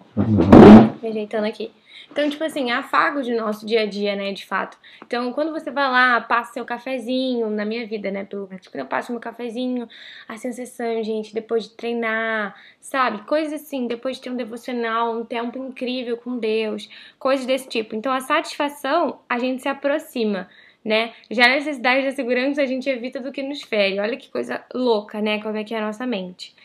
Me 1.02 1.10
ajeitando 1.10 1.46
aqui. 1.46 1.72
Então, 2.12 2.30
tipo 2.30 2.44
assim, 2.44 2.72
afagos 2.72 3.26
no 3.26 3.38
nosso 3.38 3.66
dia 3.66 3.84
a 3.84 3.86
dia, 3.86 4.18
né, 4.18 4.34
de 4.34 4.46
fato. 4.46 4.78
Então, 5.02 5.32
quando 5.32 5.54
você 5.54 5.72
vai 5.72 5.90
lá, 5.90 6.20
passa 6.20 6.52
seu 6.54 6.66
cafezinho, 6.66 7.50
na 7.50 7.64
minha 7.64 7.88
vida, 7.88 8.12
né, 8.12 8.26
pelo 8.26 8.50
menos, 8.50 8.68
quando 8.68 8.82
eu 8.82 8.86
passo 8.86 9.14
meu 9.14 9.22
cafezinho, 9.22 9.88
a 10.28 10.36
sensação, 10.36 11.02
gente, 11.04 11.34
depois 11.34 11.64
de 11.64 11.70
treinar, 11.72 12.54
sabe? 12.82 13.26
Coisas 13.26 13.62
assim, 13.62 13.88
depois 13.88 14.18
de 14.18 14.24
ter 14.24 14.30
um 14.30 14.36
devocional, 14.36 15.18
um 15.18 15.24
tempo 15.24 15.58
incrível 15.58 16.18
com 16.18 16.38
Deus, 16.38 16.90
coisas 17.18 17.46
desse 17.46 17.70
tipo. 17.70 17.96
Então, 17.96 18.12
a 18.12 18.20
satisfação, 18.20 19.20
a 19.30 19.40
gente 19.40 19.62
se 19.62 19.70
aproxima 19.70 20.50
né? 20.84 21.14
Já 21.30 21.46
a 21.46 21.50
necessidade 21.50 22.04
da 22.04 22.12
segurança 22.12 22.60
a 22.62 22.66
gente 22.66 22.90
evita 22.90 23.20
do 23.20 23.32
que 23.32 23.44
nos 23.44 23.62
fere. 23.62 24.00
Olha 24.00 24.18
que 24.18 24.30
coisa 24.30 24.64
louca, 24.74 25.22
né? 25.22 25.40
Como 25.40 25.56
é 25.56 25.64
que 25.64 25.76
é 25.76 25.78
a 25.78 25.86
nossa 25.86 26.08
mente. 26.08 26.56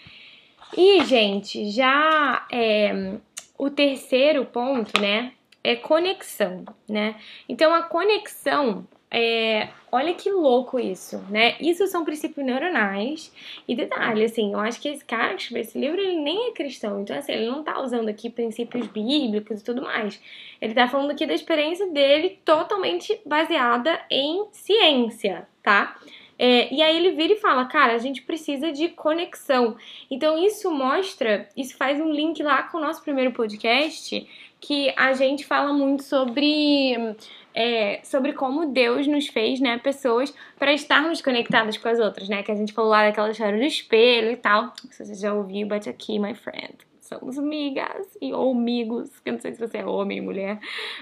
E, 0.74 1.04
gente, 1.04 1.70
já 1.70 2.46
é, 2.50 3.18
o 3.58 3.70
terceiro 3.70 4.44
ponto, 4.46 5.00
né? 5.00 5.32
É 5.66 5.76
conexão, 5.76 6.64
né? 6.88 7.16
Então, 7.49 7.75
a 7.75 7.82
conexão 7.82 8.87
é, 9.11 9.68
olha 9.90 10.14
que 10.14 10.30
louco 10.30 10.78
isso, 10.78 11.18
né? 11.30 11.56
Isso 11.61 11.87
são 11.87 12.04
princípios 12.04 12.44
neuronais. 12.44 13.32
E 13.66 13.75
detalhe, 13.75 14.25
assim, 14.25 14.52
eu 14.52 14.61
acho 14.61 14.80
que 14.80 14.88
esse 14.88 15.04
cara 15.04 15.35
que 15.35 15.42
escreveu 15.42 15.62
esse 15.62 15.78
livro, 15.78 16.00
ele 16.00 16.20
nem 16.20 16.49
é 16.49 16.52
cristão. 16.52 17.00
Então, 17.00 17.16
assim, 17.16 17.32
ele 17.32 17.46
não 17.46 17.62
tá 17.62 17.80
usando 17.80 18.08
aqui 18.08 18.28
princípios 18.28 18.87
bíblicos 18.87 19.61
e 19.61 19.64
tudo 19.64 19.82
mais. 19.82 20.20
Ele 20.61 20.75
tá 20.75 20.87
falando 20.87 21.12
aqui 21.12 21.26
da 21.26 21.35
experiência 21.35 21.87
dele 21.90 22.38
totalmente 22.44 23.18
baseada 23.25 24.00
em 24.11 24.46
ciência, 24.52 25.49
tá? 25.62 25.96
É, 26.38 26.73
e 26.73 26.82
aí 26.82 26.96
ele 26.96 27.12
vira 27.12 27.32
e 27.32 27.40
fala, 27.40 27.64
cara, 27.64 27.94
a 27.94 27.99
gente 27.99 28.23
precisa 28.23 28.70
de 28.70 28.88
conexão. 28.88 29.76
Então 30.11 30.37
isso 30.44 30.70
mostra, 30.70 31.49
isso 31.56 31.76
faz 31.76 31.99
um 32.00 32.12
link 32.12 32.42
lá 32.42 32.64
com 32.64 32.78
o 32.78 32.80
nosso 32.80 33.02
primeiro 33.02 33.32
podcast, 33.32 34.28
que 34.60 34.92
a 34.96 35.12
gente 35.12 35.44
fala 35.44 35.72
muito 35.72 36.02
sobre 36.02 37.16
é, 37.54 38.00
sobre 38.04 38.34
como 38.34 38.66
Deus 38.66 39.06
nos 39.06 39.28
fez, 39.28 39.60
né, 39.60 39.78
pessoas 39.78 40.34
para 40.58 40.72
estarmos 40.75 41.22
conectadas 41.22 41.78
com 41.78 41.88
as 41.88 41.98
outras, 41.98 42.28
né? 42.28 42.42
Que 42.42 42.52
a 42.52 42.54
gente 42.54 42.72
falou 42.72 42.90
lá 42.90 43.04
daquela 43.04 43.30
história 43.30 43.58
do 43.58 43.64
espelho 43.64 44.30
e 44.30 44.36
tal. 44.36 44.72
Se 44.90 45.04
você 45.04 45.14
já 45.14 45.32
ouviu, 45.32 45.66
bate 45.66 45.88
aqui, 45.88 46.18
my 46.18 46.34
friend. 46.34 46.75
Somos 47.00 47.38
amigas 47.38 48.18
e 48.20 48.32
ou 48.32 48.50
amigos, 48.50 49.20
que 49.20 49.30
eu 49.30 49.34
não 49.34 49.40
sei 49.40 49.54
se 49.54 49.60
você 49.60 49.78
é 49.78 49.86
homem 49.86 50.18
ou 50.18 50.26
mulher, 50.26 50.58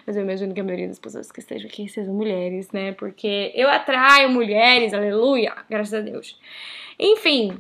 mas 0.06 0.14
eu 0.16 0.22
imagino 0.22 0.52
que 0.52 0.60
a 0.60 0.64
maioria 0.64 0.86
das 0.86 0.98
pessoas 0.98 1.32
que 1.32 1.40
estejam 1.40 1.66
aqui 1.66 1.88
sejam 1.88 2.12
mulheres, 2.12 2.70
né? 2.72 2.92
Porque 2.92 3.50
eu 3.54 3.68
atraio 3.68 4.28
mulheres, 4.28 4.92
aleluia, 4.92 5.56
graças 5.68 5.94
a 5.94 6.00
Deus. 6.00 6.38
Enfim, 6.98 7.58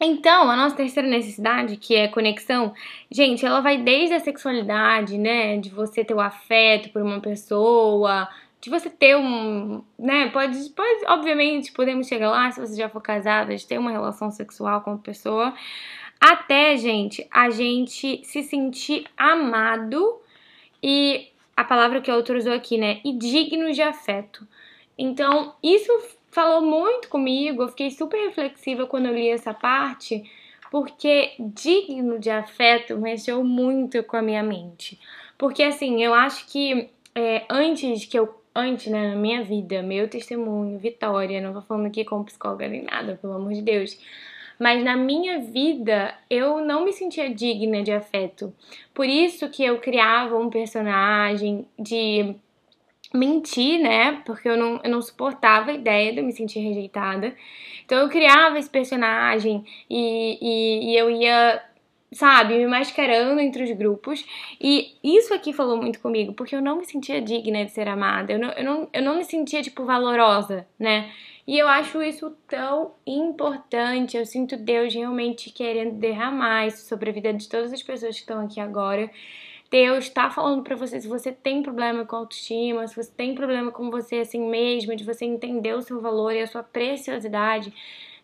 então, 0.00 0.50
a 0.50 0.56
nossa 0.56 0.76
terceira 0.76 1.08
necessidade, 1.08 1.76
que 1.76 1.94
é 1.94 2.08
conexão, 2.08 2.74
gente, 3.10 3.44
ela 3.46 3.60
vai 3.60 3.78
desde 3.78 4.14
a 4.14 4.20
sexualidade, 4.20 5.16
né? 5.16 5.56
De 5.58 5.70
você 5.70 6.04
ter 6.04 6.14
o 6.14 6.20
afeto 6.20 6.90
por 6.90 7.02
uma 7.02 7.20
pessoa, 7.20 8.28
de 8.60 8.70
você 8.70 8.90
ter 8.90 9.16
um, 9.16 9.82
né, 9.98 10.28
pode, 10.30 10.70
pode, 10.70 11.04
obviamente, 11.06 11.70
podemos 11.72 12.08
chegar 12.08 12.30
lá, 12.30 12.50
se 12.50 12.60
você 12.60 12.74
já 12.74 12.88
for 12.88 13.00
casada, 13.00 13.54
de 13.54 13.64
ter 13.64 13.78
uma 13.78 13.92
relação 13.92 14.30
sexual 14.30 14.80
com 14.80 14.92
a 14.92 14.98
pessoa, 14.98 15.54
até, 16.20 16.76
gente, 16.76 17.26
a 17.30 17.48
gente 17.50 18.20
se 18.24 18.42
sentir 18.42 19.06
amado 19.16 20.20
e 20.82 21.28
a 21.56 21.62
palavra 21.62 22.00
que 22.00 22.10
o 22.10 22.14
autor 22.14 22.36
usou 22.36 22.52
aqui, 22.52 22.76
né, 22.76 23.00
e 23.04 23.16
digno 23.16 23.70
de 23.72 23.82
afeto. 23.82 24.46
Então, 24.98 25.54
isso 25.62 25.92
falou 26.36 26.60
muito 26.60 27.08
comigo, 27.08 27.62
eu 27.62 27.68
fiquei 27.68 27.90
super 27.90 28.18
reflexiva 28.26 28.86
quando 28.86 29.06
eu 29.06 29.14
li 29.14 29.30
essa 29.30 29.54
parte, 29.54 30.22
porque 30.70 31.32
digno 31.38 32.18
de 32.18 32.28
afeto 32.28 32.98
mexeu 32.98 33.42
muito 33.42 34.02
com 34.02 34.18
a 34.18 34.22
minha 34.22 34.42
mente. 34.42 35.00
Porque 35.38 35.62
assim, 35.62 36.02
eu 36.04 36.12
acho 36.12 36.46
que 36.46 36.90
é, 37.14 37.46
antes 37.48 38.04
que 38.04 38.18
eu. 38.18 38.42
Antes, 38.58 38.86
né, 38.86 39.10
na 39.10 39.16
minha 39.16 39.42
vida, 39.42 39.82
meu 39.82 40.08
testemunho, 40.08 40.78
Vitória, 40.78 41.42
não 41.42 41.52
tô 41.52 41.60
falando 41.60 41.88
aqui 41.88 42.06
como 42.06 42.24
psicóloga 42.24 42.66
nem 42.66 42.84
nada, 42.84 43.18
pelo 43.20 43.34
amor 43.34 43.52
de 43.52 43.60
Deus. 43.60 43.98
Mas 44.58 44.82
na 44.82 44.96
minha 44.96 45.40
vida 45.40 46.14
eu 46.30 46.64
não 46.64 46.82
me 46.82 46.92
sentia 46.92 47.28
digna 47.28 47.82
de 47.82 47.92
afeto. 47.92 48.54
Por 48.94 49.04
isso 49.06 49.50
que 49.50 49.62
eu 49.62 49.78
criava 49.78 50.38
um 50.38 50.48
personagem 50.48 51.66
de 51.78 52.34
mentir, 53.16 53.80
né? 53.80 54.22
Porque 54.24 54.48
eu 54.48 54.56
não, 54.56 54.80
eu 54.82 54.90
não 54.90 55.02
suportava 55.02 55.70
a 55.70 55.74
ideia 55.74 56.12
de 56.12 56.18
eu 56.18 56.24
me 56.24 56.32
sentir 56.32 56.60
rejeitada. 56.60 57.34
Então 57.84 57.98
eu 57.98 58.08
criava 58.08 58.58
esse 58.58 58.68
personagem 58.70 59.64
e, 59.88 60.38
e, 60.40 60.92
e 60.92 60.96
eu 60.96 61.10
ia 61.10 61.62
sabe, 62.12 62.56
me 62.56 62.66
mascarando 62.66 63.40
entre 63.40 63.64
os 63.64 63.70
grupos. 63.76 64.24
E 64.60 64.96
isso 65.02 65.34
aqui 65.34 65.52
falou 65.52 65.76
muito 65.76 66.00
comigo, 66.00 66.32
porque 66.32 66.54
eu 66.54 66.62
não 66.62 66.78
me 66.78 66.86
sentia 66.86 67.20
digna 67.20 67.64
de 67.64 67.72
ser 67.72 67.88
amada, 67.88 68.32
eu 68.32 68.38
não, 68.38 68.50
eu 68.52 68.64
não, 68.64 68.88
eu 68.92 69.02
não 69.02 69.16
me 69.16 69.24
sentia, 69.24 69.62
tipo, 69.62 69.84
valorosa, 69.84 70.66
né? 70.78 71.10
E 71.46 71.56
eu 71.56 71.68
acho 71.68 72.02
isso 72.02 72.36
tão 72.48 72.94
importante. 73.06 74.16
Eu 74.16 74.26
sinto 74.26 74.56
Deus 74.56 74.92
realmente 74.92 75.50
querendo 75.50 75.92
derramar 75.94 76.66
isso 76.66 76.84
sobre 76.88 77.10
a 77.10 77.12
vida 77.12 77.32
de 77.32 77.48
todas 77.48 77.72
as 77.72 77.82
pessoas 77.82 78.16
que 78.16 78.22
estão 78.22 78.44
aqui 78.44 78.58
agora. 78.58 79.08
Deus 79.70 80.04
está 80.04 80.30
falando 80.30 80.62
para 80.62 80.76
você 80.76 81.00
se 81.00 81.08
você 81.08 81.32
tem 81.32 81.62
problema 81.62 82.04
com 82.04 82.16
autoestima, 82.16 82.86
se 82.86 82.94
você 82.94 83.10
tem 83.10 83.34
problema 83.34 83.72
com 83.72 83.90
você 83.90 84.16
assim 84.16 84.48
mesmo, 84.48 84.94
de 84.94 85.04
você 85.04 85.24
entender 85.24 85.74
o 85.74 85.82
seu 85.82 86.00
valor 86.00 86.32
e 86.32 86.42
a 86.42 86.46
sua 86.46 86.62
preciosidade. 86.62 87.72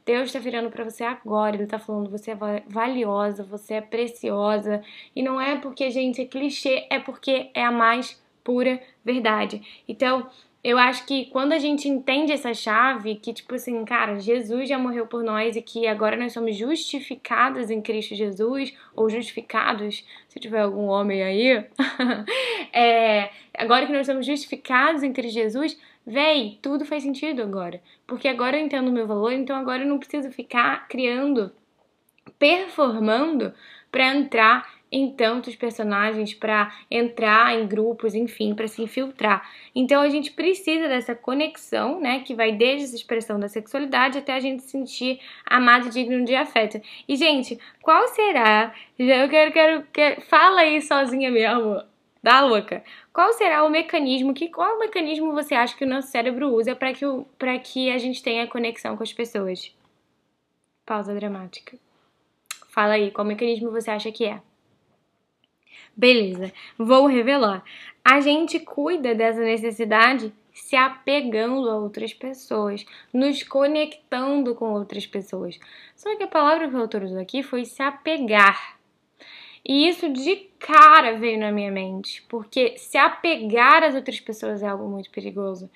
Deus 0.05 0.27
está 0.27 0.39
virando 0.39 0.71
para 0.71 0.85
você 0.85 1.05
agora, 1.05 1.57
Ele 1.57 1.65
está 1.65 1.79
falando: 1.79 2.11
você 2.11 2.33
é 2.33 2.37
valiosa, 2.67 3.43
você 3.45 3.75
é 3.75 3.81
preciosa. 3.81 4.83
E 5.15 5.23
não 5.23 5.41
é 5.41 5.57
porque, 5.57 5.91
gente, 5.91 6.21
é 6.21 6.25
clichê, 6.25 6.87
é 6.91 6.99
porque 6.99 7.51
é 7.55 7.65
a 7.65 7.71
mais 7.71 8.21
pura 8.43 8.81
verdade. 9.05 9.63
Então, 9.87 10.29
eu 10.65 10.79
acho 10.79 11.05
que 11.07 11.27
quando 11.27 11.53
a 11.53 11.59
gente 11.59 11.89
entende 11.89 12.31
essa 12.33 12.55
chave, 12.55 13.17
que 13.17 13.33
tipo 13.33 13.53
assim, 13.55 13.85
cara, 13.85 14.21
Jesus 14.21 14.69
já 14.69 14.79
morreu 14.79 15.07
por 15.09 15.25
nós 15.25 15.57
e 15.57 15.63
que 15.63 15.89
agora 15.89 16.17
nós 16.17 16.33
somos 16.33 16.57
justificados 16.57 17.69
em 17.69 17.83
Cristo 17.83 18.15
Jesus, 18.15 18.73
ou 18.95 19.11
justificados, 19.11 20.05
se 20.29 20.39
tiver 20.39 20.61
algum 20.61 20.87
homem 20.87 21.21
aí, 21.21 21.67
é, 22.73 23.31
agora 23.59 23.87
que 23.87 23.93
nós 23.93 24.07
somos 24.07 24.25
justificados 24.25 25.03
em 25.03 25.13
Cristo 25.13 25.35
Jesus, 25.35 25.77
véi, 26.07 26.59
tudo 26.63 26.85
faz 26.85 27.03
sentido 27.03 27.43
agora. 27.43 27.83
Porque 28.07 28.29
agora 28.29 28.57
eu 28.57 28.65
entendo 28.65 28.87
o 28.87 28.93
meu 28.93 29.07
valor, 29.07 29.33
então 29.33 29.57
agora 29.57 29.83
eu 29.83 29.89
não 29.89 29.99
preciso 29.99 30.31
ficar 30.31 30.87
criando, 30.87 31.51
performando 32.39 33.53
para 33.91 34.15
entrar 34.15 34.82
em 34.93 35.11
tantos 35.11 35.57
personagens 35.57 36.35
para 36.35 36.71
entrar 36.91 37.59
em 37.59 37.67
grupos, 37.67 38.15
enfim, 38.15 38.55
para 38.55 38.69
se 38.69 38.83
infiltrar. 38.83 39.51
Então 39.75 40.03
a 40.03 40.11
gente 40.11 40.31
precisa 40.33 40.87
dessa 40.87 41.15
conexão, 41.15 41.99
né, 41.99 42.21
que 42.21 42.35
vai 42.35 42.53
desde 42.53 42.85
essa 42.85 42.97
expressão 42.97 43.41
da 43.41 43.49
sexualidade 43.49 44.19
até 44.19 44.35
a 44.35 44.41
gente 44.41 44.63
sentir 44.63 45.19
amado 45.47 45.89
digno 45.89 46.23
de 46.27 46.35
afeto. 46.35 46.81
E 47.09 47.17
gente, 47.17 47.59
qual 47.81 48.07
será? 48.09 48.75
Eu 48.99 49.29
quero, 49.31 49.53
quero, 49.53 49.87
quero 49.91 50.21
fala 50.21 50.61
aí 50.61 50.83
sozinha 50.83 51.31
mesmo. 51.31 51.83
Da 52.23 52.41
louca. 52.41 52.85
Qual 53.13 53.33
será 53.33 53.65
o 53.65 53.69
mecanismo 53.69 54.33
que 54.33 54.49
qual 54.49 54.79
mecanismo 54.79 55.33
você 55.33 55.57
acha 55.57 55.77
que 55.77 55.85
o 55.85 55.89
nosso 55.89 56.07
cérebro 56.07 56.55
usa 56.55 56.77
para 56.77 56.93
que 56.93 57.05
para 57.37 57.59
que 57.59 57.91
a 57.91 57.99
gente 57.99 58.23
tenha 58.23 58.47
conexão 58.47 58.97
com 58.97 59.03
as 59.03 59.13
pessoas? 59.13 59.75
Pausa 60.87 61.13
dramática. 61.13 61.77
Fala 62.69 62.93
aí, 62.93 63.11
qual 63.11 63.27
mecanismo 63.27 63.73
você 63.73 63.91
acha 63.91 64.13
que 64.13 64.25
é? 64.25 64.41
Beleza, 65.97 66.53
vou 66.79 67.07
revelar. 67.07 67.63
A 68.05 68.21
gente 68.21 68.59
cuida 68.59 69.15
dessa 69.15 69.41
necessidade 69.41 70.33
se 70.53 70.77
apegando 70.77 71.69
a 71.69 71.77
outras 71.77 72.13
pessoas, 72.13 72.85
nos 73.13 73.43
conectando 73.43 74.55
com 74.55 74.73
outras 74.73 75.07
pessoas. 75.07 75.59
Só 75.95 76.15
que 76.17 76.23
a 76.23 76.29
palavra 76.29 76.69
que 76.69 76.75
o 76.75 76.81
autor 76.81 77.03
usou 77.03 77.21
aqui 77.21 77.43
foi 77.43 77.65
se 77.65 77.83
apegar. 77.83 78.79
E 79.65 79.89
isso 79.89 80.09
de 80.09 80.49
cara 80.59 81.17
veio 81.17 81.39
na 81.39 81.53
minha 81.53 81.71
mente, 81.71 82.23
porque 82.29 82.77
se 82.77 82.99
apegar 82.99 83.85
às 83.85 83.95
outras 83.95 84.19
pessoas 84.19 84.63
é 84.63 84.67
algo 84.67 84.89
muito 84.89 85.11
perigoso. 85.11 85.71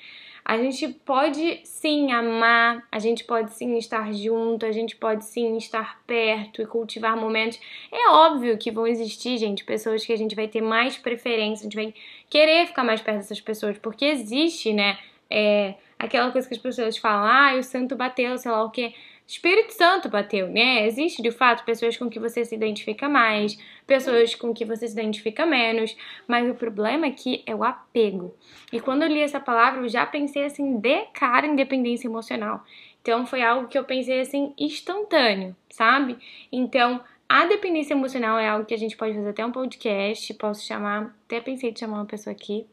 A 0.49 0.57
gente 0.59 0.87
pode 0.87 1.61
sim 1.65 2.13
amar, 2.13 2.87
a 2.93 3.01
gente 3.01 3.25
pode 3.25 3.51
sim 3.51 3.77
estar 3.79 4.13
junto, 4.15 4.65
a 4.65 4.71
gente 4.71 4.95
pode 4.95 5.25
sim 5.25 5.57
estar 5.57 6.01
perto 6.07 6.63
e 6.63 6.67
cultivar 6.67 7.17
momentos. 7.17 7.59
É 7.91 8.11
óbvio 8.11 8.57
que 8.57 8.71
vão 8.71 8.87
existir, 8.87 9.39
gente, 9.39 9.65
pessoas 9.65 10.07
que 10.07 10.13
a 10.13 10.17
gente 10.17 10.37
vai 10.37 10.47
ter 10.47 10.61
mais 10.61 10.97
preferência, 10.97 11.63
a 11.63 11.65
gente 11.65 11.75
vai 11.75 11.93
querer 12.31 12.69
ficar 12.69 12.85
mais 12.85 13.01
perto 13.01 13.17
dessas 13.17 13.41
pessoas, 13.41 13.77
porque 13.79 14.05
existe, 14.05 14.73
né? 14.73 14.97
É, 15.29 15.75
aquela 15.99 16.31
coisa 16.31 16.47
que 16.47 16.55
as 16.55 16.61
pessoas 16.61 16.97
falam, 16.97 17.27
ah, 17.27 17.59
o 17.59 17.63
santo 17.65 17.97
bateu, 17.97 18.39
sei 18.39 18.53
lá 18.53 18.63
o 18.63 18.71
quê. 18.71 18.95
Espírito 19.27 19.73
Santo 19.73 20.09
bateu, 20.09 20.49
né? 20.49 20.87
Existe 20.87 21.21
de 21.21 21.33
fato 21.33 21.65
pessoas 21.65 21.97
com 21.97 22.09
que 22.09 22.21
você 22.21 22.45
se 22.45 22.55
identifica 22.55 23.09
mais, 23.09 23.59
pessoas 23.85 24.35
com 24.37 24.55
que 24.55 24.65
você 24.65 24.87
se 24.87 24.93
identifica 24.93 25.45
menos, 25.45 25.97
mas 26.29 26.49
o 26.49 26.55
problema 26.55 27.09
aqui 27.09 27.43
é 27.45 27.55
o 27.55 27.65
apego. 27.65 28.35
E 28.73 28.79
quando 28.79 29.03
eu 29.03 29.09
li 29.09 29.21
essa 29.21 29.41
palavra, 29.41 29.81
eu 29.81 29.89
já 29.89 30.07
pensei 30.07 30.45
assim 30.45 30.79
de 30.79 31.07
cara 31.07 31.47
em 31.47 31.57
dependência 31.57 32.07
emocional. 32.07 32.65
Então 33.03 33.27
foi 33.27 33.43
algo 33.43 33.69
que 33.69 33.77
eu 33.77 33.85
pensei 33.85 34.21
assim 34.21 34.55
instantâneo, 34.57 35.57
sabe? 35.71 36.17
Então 36.53 37.01
a 37.29 37.47
dependência 37.47 37.95
emocional 37.95 38.39
é 38.39 38.49
algo 38.49 38.65
que 38.65 38.75
a 38.75 38.79
gente 38.79 38.97
pode 38.97 39.15
fazer 39.15 39.31
até 39.31 39.45
um 39.45 39.51
podcast, 39.51 40.33
posso 40.35 40.65
chamar, 40.65 41.13
até 41.25 41.41
pensei 41.41 41.73
de 41.73 41.81
chamar 41.81 41.97
uma 41.97 42.07
pessoa 42.07 42.33
aqui. 42.33 42.65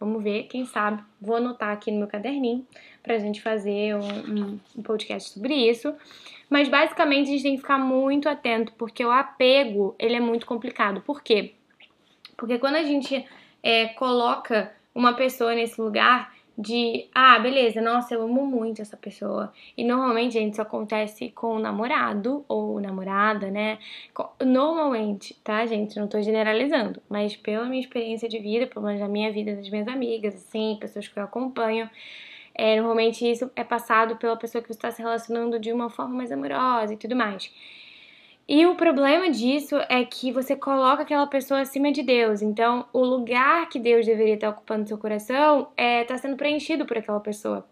Vamos 0.00 0.24
ver, 0.24 0.44
quem 0.44 0.64
sabe. 0.64 1.04
Vou 1.20 1.36
anotar 1.36 1.68
aqui 1.68 1.90
no 1.90 1.98
meu 1.98 2.08
caderninho 2.08 2.66
para 3.02 3.16
a 3.16 3.18
gente 3.18 3.42
fazer 3.42 3.94
um, 3.94 4.58
um, 4.78 4.82
podcast 4.82 5.34
sobre 5.34 5.54
isso. 5.54 5.94
Mas 6.48 6.70
basicamente 6.70 7.28
a 7.28 7.32
gente 7.32 7.42
tem 7.42 7.54
que 7.54 7.60
ficar 7.60 7.76
muito 7.76 8.26
atento, 8.26 8.72
porque 8.78 9.04
o 9.04 9.10
apego 9.10 9.94
ele 9.98 10.16
é 10.16 10.20
muito 10.20 10.46
complicado. 10.46 11.02
Por 11.02 11.22
quê? 11.22 11.52
Porque 12.34 12.58
quando 12.58 12.76
a 12.76 12.82
gente 12.82 13.26
é, 13.62 13.88
coloca 13.88 14.72
uma 14.94 15.12
pessoa 15.12 15.54
nesse 15.54 15.78
lugar, 15.78 16.34
de, 16.60 17.08
ah, 17.14 17.38
beleza, 17.38 17.80
nossa, 17.80 18.14
eu 18.14 18.22
amo 18.22 18.46
muito 18.46 18.82
essa 18.82 18.96
pessoa. 18.96 19.52
E 19.76 19.82
normalmente, 19.82 20.34
gente, 20.34 20.52
isso 20.52 20.62
acontece 20.62 21.30
com 21.30 21.56
o 21.56 21.58
namorado 21.58 22.44
ou 22.46 22.78
namorada, 22.80 23.50
né? 23.50 23.78
Normalmente, 24.44 25.34
tá, 25.42 25.64
gente? 25.64 25.98
Não 25.98 26.06
tô 26.06 26.20
generalizando, 26.20 27.00
mas 27.08 27.34
pela 27.34 27.64
minha 27.64 27.80
experiência 27.80 28.28
de 28.28 28.38
vida, 28.38 28.66
pelo 28.66 28.84
menos 28.84 29.00
na 29.00 29.08
minha 29.08 29.32
vida, 29.32 29.56
das 29.56 29.70
minhas 29.70 29.88
amigas, 29.88 30.34
assim, 30.34 30.76
pessoas 30.78 31.08
que 31.08 31.18
eu 31.18 31.22
acompanho, 31.24 31.88
é, 32.54 32.76
normalmente 32.76 33.28
isso 33.30 33.50
é 33.56 33.64
passado 33.64 34.16
pela 34.16 34.36
pessoa 34.36 34.60
que 34.60 34.68
você 34.68 34.74
está 34.74 34.90
se 34.90 35.00
relacionando 35.00 35.58
de 35.58 35.72
uma 35.72 35.88
forma 35.88 36.14
mais 36.14 36.30
amorosa 36.30 36.92
e 36.92 36.96
tudo 36.96 37.16
mais. 37.16 37.50
E 38.52 38.66
o 38.66 38.74
problema 38.74 39.30
disso 39.30 39.76
é 39.88 40.04
que 40.04 40.32
você 40.32 40.56
coloca 40.56 41.04
aquela 41.04 41.24
pessoa 41.28 41.60
acima 41.60 41.92
de 41.92 42.02
Deus. 42.02 42.42
Então, 42.42 42.84
o 42.92 43.04
lugar 43.04 43.68
que 43.68 43.78
Deus 43.78 44.04
deveria 44.04 44.34
estar 44.34 44.48
ocupando 44.48 44.88
seu 44.88 44.98
coração 44.98 45.68
está 45.70 45.82
é, 45.84 46.02
tá 46.02 46.18
sendo 46.18 46.36
preenchido 46.36 46.84
por 46.84 46.98
aquela 46.98 47.20
pessoa. 47.20 47.64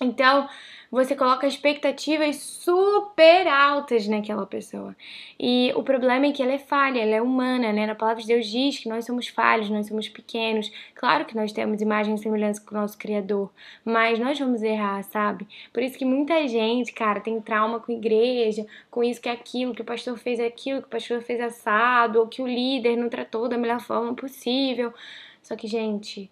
Então, 0.00 0.48
você 0.90 1.14
coloca 1.14 1.46
expectativas 1.46 2.36
super 2.36 3.46
altas 3.46 4.08
naquela 4.08 4.46
pessoa. 4.46 4.96
E 5.38 5.70
o 5.76 5.82
problema 5.82 6.26
é 6.26 6.32
que 6.32 6.42
ela 6.42 6.52
é 6.52 6.58
falha, 6.58 7.00
ela 7.00 7.14
é 7.14 7.20
humana, 7.20 7.72
né? 7.72 7.86
Na 7.86 7.94
palavra 7.94 8.22
de 8.22 8.28
Deus 8.28 8.46
diz 8.46 8.78
que 8.78 8.88
nós 8.88 9.04
somos 9.04 9.28
falhos, 9.28 9.68
nós 9.68 9.86
somos 9.86 10.08
pequenos. 10.08 10.72
Claro 10.94 11.26
que 11.26 11.36
nós 11.36 11.52
temos 11.52 11.82
imagem 11.82 12.14
e 12.14 12.18
semelhança 12.18 12.62
com 12.64 12.74
o 12.74 12.78
nosso 12.80 12.96
Criador, 12.96 13.50
mas 13.84 14.18
nós 14.18 14.38
vamos 14.38 14.62
errar, 14.62 15.02
sabe? 15.04 15.46
Por 15.74 15.82
isso 15.82 15.98
que 15.98 16.06
muita 16.06 16.48
gente, 16.48 16.92
cara, 16.92 17.20
tem 17.20 17.38
trauma 17.40 17.80
com 17.80 17.92
igreja, 17.92 18.66
com 18.90 19.04
isso 19.04 19.20
que 19.20 19.28
é 19.28 19.32
aquilo, 19.32 19.74
que 19.74 19.82
o 19.82 19.84
pastor 19.84 20.16
fez 20.16 20.40
aquilo, 20.40 20.80
que 20.80 20.88
o 20.88 20.90
pastor 20.90 21.20
fez 21.20 21.38
assado, 21.40 22.18
ou 22.20 22.26
que 22.28 22.40
o 22.40 22.46
líder 22.46 22.96
não 22.96 23.10
tratou 23.10 23.46
da 23.46 23.58
melhor 23.58 23.80
forma 23.80 24.14
possível. 24.14 24.94
Só 25.42 25.54
que, 25.54 25.66
gente, 25.66 26.30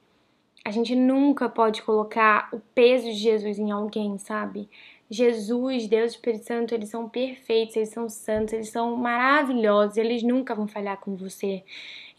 a 0.67 0.71
gente 0.73 0.97
nunca 0.97 1.49
pode 1.49 1.81
colocar 1.83 2.49
o 2.53 2.59
peso 2.75 3.05
de 3.05 3.15
Jesus 3.15 3.57
em 3.57 3.71
alguém, 3.71 4.19
sabe? 4.19 4.69
Jesus, 5.09 5.87
Deus 5.87 6.11
e 6.11 6.15
Espírito 6.17 6.45
Santo, 6.45 6.75
eles 6.75 6.89
são 6.89 7.09
perfeitos, 7.09 7.77
eles 7.77 7.91
são 7.91 8.09
santos, 8.09 8.53
eles 8.53 8.71
são 8.71 8.97
maravilhosos, 8.97 9.97
eles 9.97 10.25
nunca 10.25 10.57
vão 10.57 10.67
falhar 10.67 10.99
com 10.99 11.15
você. 11.15 11.63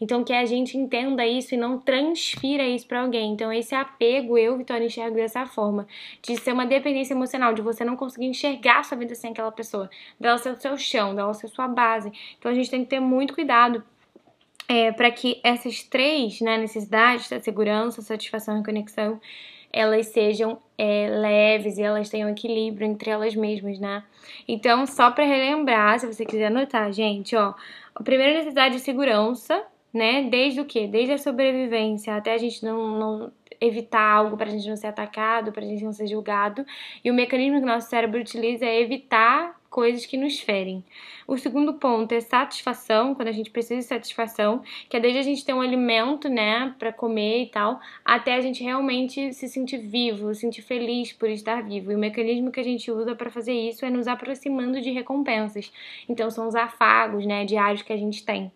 Então, 0.00 0.24
que 0.24 0.32
a 0.32 0.46
gente 0.46 0.78
entenda 0.78 1.26
isso 1.26 1.54
e 1.54 1.58
não 1.58 1.78
transfira 1.78 2.66
isso 2.66 2.86
para 2.86 3.02
alguém. 3.02 3.34
Então, 3.34 3.52
esse 3.52 3.74
apego, 3.74 4.38
eu, 4.38 4.56
Vitória, 4.56 4.86
enxergo 4.86 5.16
dessa 5.16 5.44
forma, 5.44 5.86
de 6.22 6.34
ser 6.38 6.52
uma 6.52 6.64
dependência 6.64 7.12
emocional, 7.12 7.52
de 7.52 7.60
você 7.60 7.84
não 7.84 7.96
conseguir 7.96 8.28
enxergar 8.28 8.82
sua 8.82 8.96
vida 8.96 9.14
sem 9.14 9.32
aquela 9.32 9.52
pessoa, 9.52 9.90
dela 10.18 10.38
ser 10.38 10.52
o 10.52 10.58
seu 10.58 10.78
chão, 10.78 11.14
dela 11.14 11.34
ser 11.34 11.48
sua 11.48 11.68
base. 11.68 12.10
Então, 12.38 12.50
a 12.50 12.54
gente 12.54 12.70
tem 12.70 12.82
que 12.82 12.88
ter 12.88 13.00
muito 13.00 13.34
cuidado 13.34 13.84
é, 14.68 14.92
para 14.92 15.10
que 15.10 15.40
essas 15.42 15.82
três 15.82 16.40
né, 16.40 16.58
necessidades, 16.58 17.32
a 17.32 17.40
segurança, 17.40 18.02
satisfação 18.02 18.60
e 18.60 18.64
conexão, 18.64 19.18
elas 19.72 20.06
sejam 20.08 20.60
é, 20.76 21.08
leves 21.08 21.78
e 21.78 21.82
elas 21.82 22.08
tenham 22.08 22.28
equilíbrio 22.28 22.86
entre 22.86 23.10
elas 23.10 23.34
mesmas, 23.34 23.78
né? 23.78 24.02
Então, 24.46 24.86
só 24.86 25.10
para 25.10 25.24
relembrar, 25.24 25.98
se 25.98 26.06
você 26.06 26.24
quiser 26.24 26.46
anotar, 26.46 26.90
gente, 26.92 27.34
ó, 27.36 27.54
a 27.94 28.02
primeira 28.02 28.34
necessidade 28.34 28.76
de 28.76 28.80
segurança, 28.80 29.62
né? 29.92 30.28
Desde 30.30 30.60
o 30.60 30.64
quê? 30.64 30.86
Desde 30.86 31.14
a 31.14 31.18
sobrevivência 31.18 32.14
até 32.14 32.34
a 32.34 32.38
gente 32.38 32.64
não, 32.64 32.98
não 32.98 33.32
evitar 33.60 34.02
algo 34.02 34.36
para 34.36 34.46
a 34.46 34.50
gente 34.50 34.68
não 34.68 34.76
ser 34.76 34.86
atacado, 34.86 35.52
para 35.52 35.64
a 35.64 35.66
gente 35.66 35.84
não 35.84 35.92
ser 35.92 36.06
julgado. 36.06 36.64
E 37.04 37.10
o 37.10 37.14
mecanismo 37.14 37.58
que 37.58 37.64
o 37.64 37.66
nosso 37.66 37.88
cérebro 37.88 38.20
utiliza 38.20 38.64
é 38.64 38.80
evitar 38.80 39.57
coisas 39.70 40.06
que 40.06 40.16
nos 40.16 40.40
ferem. 40.40 40.84
O 41.26 41.36
segundo 41.36 41.74
ponto 41.74 42.12
é 42.12 42.20
satisfação, 42.20 43.14
quando 43.14 43.28
a 43.28 43.32
gente 43.32 43.50
precisa 43.50 43.76
de 43.76 43.86
satisfação, 43.86 44.62
que 44.88 44.96
é 44.96 45.00
desde 45.00 45.18
a 45.18 45.22
gente 45.22 45.44
ter 45.44 45.52
um 45.52 45.60
alimento, 45.60 46.28
né, 46.28 46.74
para 46.78 46.92
comer 46.92 47.42
e 47.42 47.46
tal, 47.46 47.80
até 48.04 48.34
a 48.34 48.40
gente 48.40 48.62
realmente 48.62 49.32
se 49.32 49.48
sentir 49.48 49.78
vivo, 49.78 50.34
se 50.34 50.40
sentir 50.40 50.62
feliz 50.62 51.12
por 51.12 51.28
estar 51.28 51.62
vivo. 51.62 51.92
E 51.92 51.94
o 51.94 51.98
mecanismo 51.98 52.50
que 52.50 52.60
a 52.60 52.64
gente 52.64 52.90
usa 52.90 53.14
para 53.14 53.30
fazer 53.30 53.52
isso 53.52 53.84
é 53.84 53.90
nos 53.90 54.08
aproximando 54.08 54.80
de 54.80 54.90
recompensas. 54.90 55.72
Então 56.08 56.30
são 56.30 56.48
os 56.48 56.54
afagos, 56.54 57.26
né, 57.26 57.44
diários 57.44 57.82
que 57.82 57.92
a 57.92 57.96
gente 57.96 58.24
tem. 58.24 58.50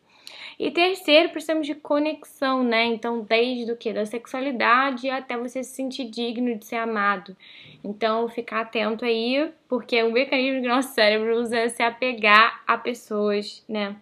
E 0.58 0.70
terceiro, 0.70 1.30
precisamos 1.30 1.66
de 1.66 1.74
conexão, 1.74 2.62
né? 2.62 2.84
Então, 2.84 3.20
desde 3.22 3.72
o 3.72 3.76
que? 3.76 3.92
Da 3.92 4.06
sexualidade 4.06 5.08
até 5.10 5.36
você 5.36 5.62
se 5.64 5.74
sentir 5.74 6.08
digno 6.08 6.56
de 6.56 6.64
ser 6.64 6.76
amado. 6.76 7.36
Então, 7.82 8.28
ficar 8.28 8.60
atento 8.60 9.04
aí, 9.04 9.50
porque 9.68 10.02
o 10.02 10.12
mecanismo 10.12 10.62
que 10.62 10.68
nosso 10.68 10.94
cérebro 10.94 11.36
usa 11.40 11.58
é 11.58 11.68
se 11.68 11.82
apegar 11.82 12.62
a 12.66 12.78
pessoas, 12.78 13.64
né? 13.68 13.96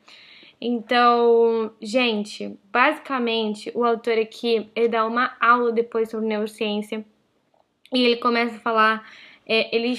Então, 0.61 1.72
gente, 1.80 2.59
basicamente, 2.70 3.72
o 3.74 3.83
autor 3.83 4.18
aqui, 4.18 4.68
ele 4.76 4.88
dá 4.88 5.06
uma 5.06 5.35
aula 5.40 5.72
depois 5.72 6.11
sobre 6.11 6.26
neurociência 6.26 7.02
e 7.92 8.04
ele 8.04 8.16
começa 8.16 8.56
a 8.56 8.61
falar, 8.61 9.11
é, 9.46 9.74
ele 9.74 9.98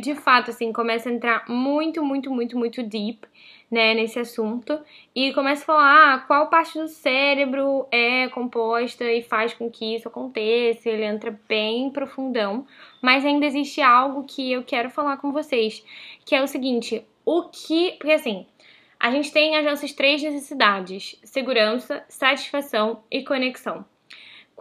de 0.00 0.14
fato, 0.14 0.50
assim, 0.50 0.72
começa 0.72 1.08
a 1.08 1.12
entrar 1.12 1.44
muito, 1.48 2.02
muito, 2.02 2.30
muito, 2.30 2.58
muito 2.58 2.82
deep 2.82 3.26
né, 3.70 3.94
nesse 3.94 4.18
assunto 4.18 4.78
e 5.14 5.32
começa 5.32 5.62
a 5.62 5.66
falar 5.66 6.14
ah, 6.14 6.18
qual 6.18 6.48
parte 6.48 6.78
do 6.78 6.88
cérebro 6.88 7.86
é 7.90 8.28
composta 8.28 9.10
e 9.10 9.22
faz 9.22 9.54
com 9.54 9.70
que 9.70 9.96
isso 9.96 10.08
aconteça. 10.08 10.90
Ele 10.90 11.04
entra 11.04 11.38
bem 11.48 11.90
profundão, 11.90 12.66
mas 13.00 13.24
ainda 13.24 13.46
existe 13.46 13.80
algo 13.80 14.24
que 14.24 14.52
eu 14.52 14.62
quero 14.62 14.90
falar 14.90 15.16
com 15.16 15.32
vocês, 15.32 15.82
que 16.26 16.34
é 16.34 16.42
o 16.42 16.46
seguinte: 16.46 17.02
o 17.24 17.44
que. 17.44 17.92
Porque 17.92 18.12
assim, 18.12 18.46
a 19.00 19.10
gente 19.10 19.32
tem 19.32 19.56
as 19.56 19.64
nossas 19.64 19.92
três 19.92 20.22
necessidades: 20.22 21.18
segurança, 21.24 22.04
satisfação 22.08 23.02
e 23.10 23.24
conexão. 23.24 23.84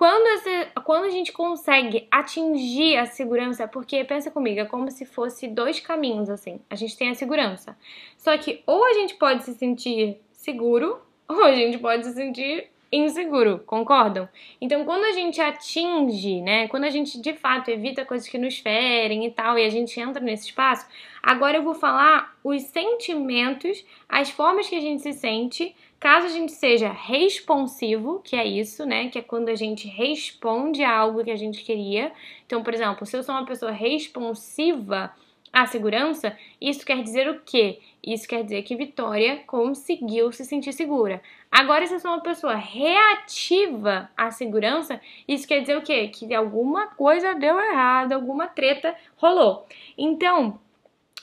Quando, 0.01 0.25
essa, 0.29 0.81
quando 0.81 1.03
a 1.03 1.11
gente 1.11 1.31
consegue 1.31 2.07
atingir 2.09 2.97
a 2.97 3.05
segurança, 3.05 3.67
porque 3.67 4.03
pensa 4.03 4.31
comigo, 4.31 4.59
é 4.59 4.65
como 4.65 4.89
se 4.89 5.05
fosse 5.05 5.47
dois 5.47 5.79
caminhos 5.79 6.27
assim. 6.27 6.59
A 6.71 6.73
gente 6.73 6.97
tem 6.97 7.11
a 7.11 7.13
segurança. 7.13 7.77
Só 8.17 8.35
que 8.35 8.63
ou 8.65 8.83
a 8.83 8.93
gente 8.93 9.13
pode 9.13 9.43
se 9.43 9.53
sentir 9.53 10.19
seguro, 10.31 10.99
ou 11.29 11.43
a 11.43 11.53
gente 11.53 11.77
pode 11.77 12.03
se 12.03 12.13
sentir 12.13 12.67
inseguro, 12.91 13.59
concordam? 13.65 14.27
Então, 14.59 14.83
quando 14.83 15.05
a 15.05 15.11
gente 15.11 15.39
atinge, 15.39 16.41
né, 16.41 16.67
quando 16.67 16.83
a 16.83 16.89
gente 16.89 17.21
de 17.21 17.33
fato 17.33 17.69
evita 17.69 18.03
coisas 18.03 18.27
que 18.27 18.37
nos 18.37 18.59
ferem 18.59 19.25
e 19.25 19.31
tal, 19.31 19.57
e 19.57 19.65
a 19.65 19.69
gente 19.69 19.99
entra 19.99 20.21
nesse 20.21 20.47
espaço, 20.47 20.85
agora 21.23 21.57
eu 21.57 21.63
vou 21.63 21.73
falar 21.73 22.35
os 22.43 22.63
sentimentos, 22.63 23.85
as 24.09 24.29
formas 24.29 24.67
que 24.67 24.75
a 24.75 24.81
gente 24.81 25.01
se 25.01 25.13
sente 25.13 25.75
Caso 26.01 26.25
a 26.25 26.29
gente 26.29 26.51
seja 26.51 26.91
responsivo, 26.91 28.21
que 28.23 28.35
é 28.35 28.43
isso, 28.43 28.87
né? 28.87 29.09
Que 29.09 29.19
é 29.19 29.21
quando 29.21 29.49
a 29.49 29.55
gente 29.55 29.87
responde 29.87 30.83
a 30.83 30.97
algo 30.97 31.23
que 31.23 31.29
a 31.29 31.35
gente 31.35 31.63
queria. 31.63 32.11
Então, 32.43 32.63
por 32.63 32.73
exemplo, 32.73 33.05
se 33.05 33.15
eu 33.15 33.21
sou 33.21 33.35
uma 33.35 33.45
pessoa 33.45 33.71
responsiva, 33.71 35.13
a 35.53 35.65
segurança, 35.65 36.35
isso 36.59 36.85
quer 36.85 37.03
dizer 37.03 37.27
o 37.29 37.41
quê? 37.41 37.79
Isso 38.01 38.27
quer 38.27 38.43
dizer 38.43 38.63
que 38.63 38.75
Vitória 38.75 39.43
conseguiu 39.45 40.31
se 40.31 40.45
sentir 40.45 40.71
segura. 40.73 41.21
Agora, 41.51 41.85
se 41.85 41.93
eu 41.93 41.99
sou 41.99 42.11
uma 42.11 42.21
pessoa 42.21 42.55
reativa 42.55 44.09
à 44.15 44.31
segurança, 44.31 44.99
isso 45.27 45.47
quer 45.47 45.59
dizer 45.59 45.77
o 45.77 45.81
quê? 45.81 46.07
Que 46.07 46.33
alguma 46.33 46.87
coisa 46.87 47.35
deu 47.35 47.59
errado, 47.59 48.13
alguma 48.13 48.47
treta 48.47 48.95
rolou. 49.17 49.67
Então, 49.97 50.59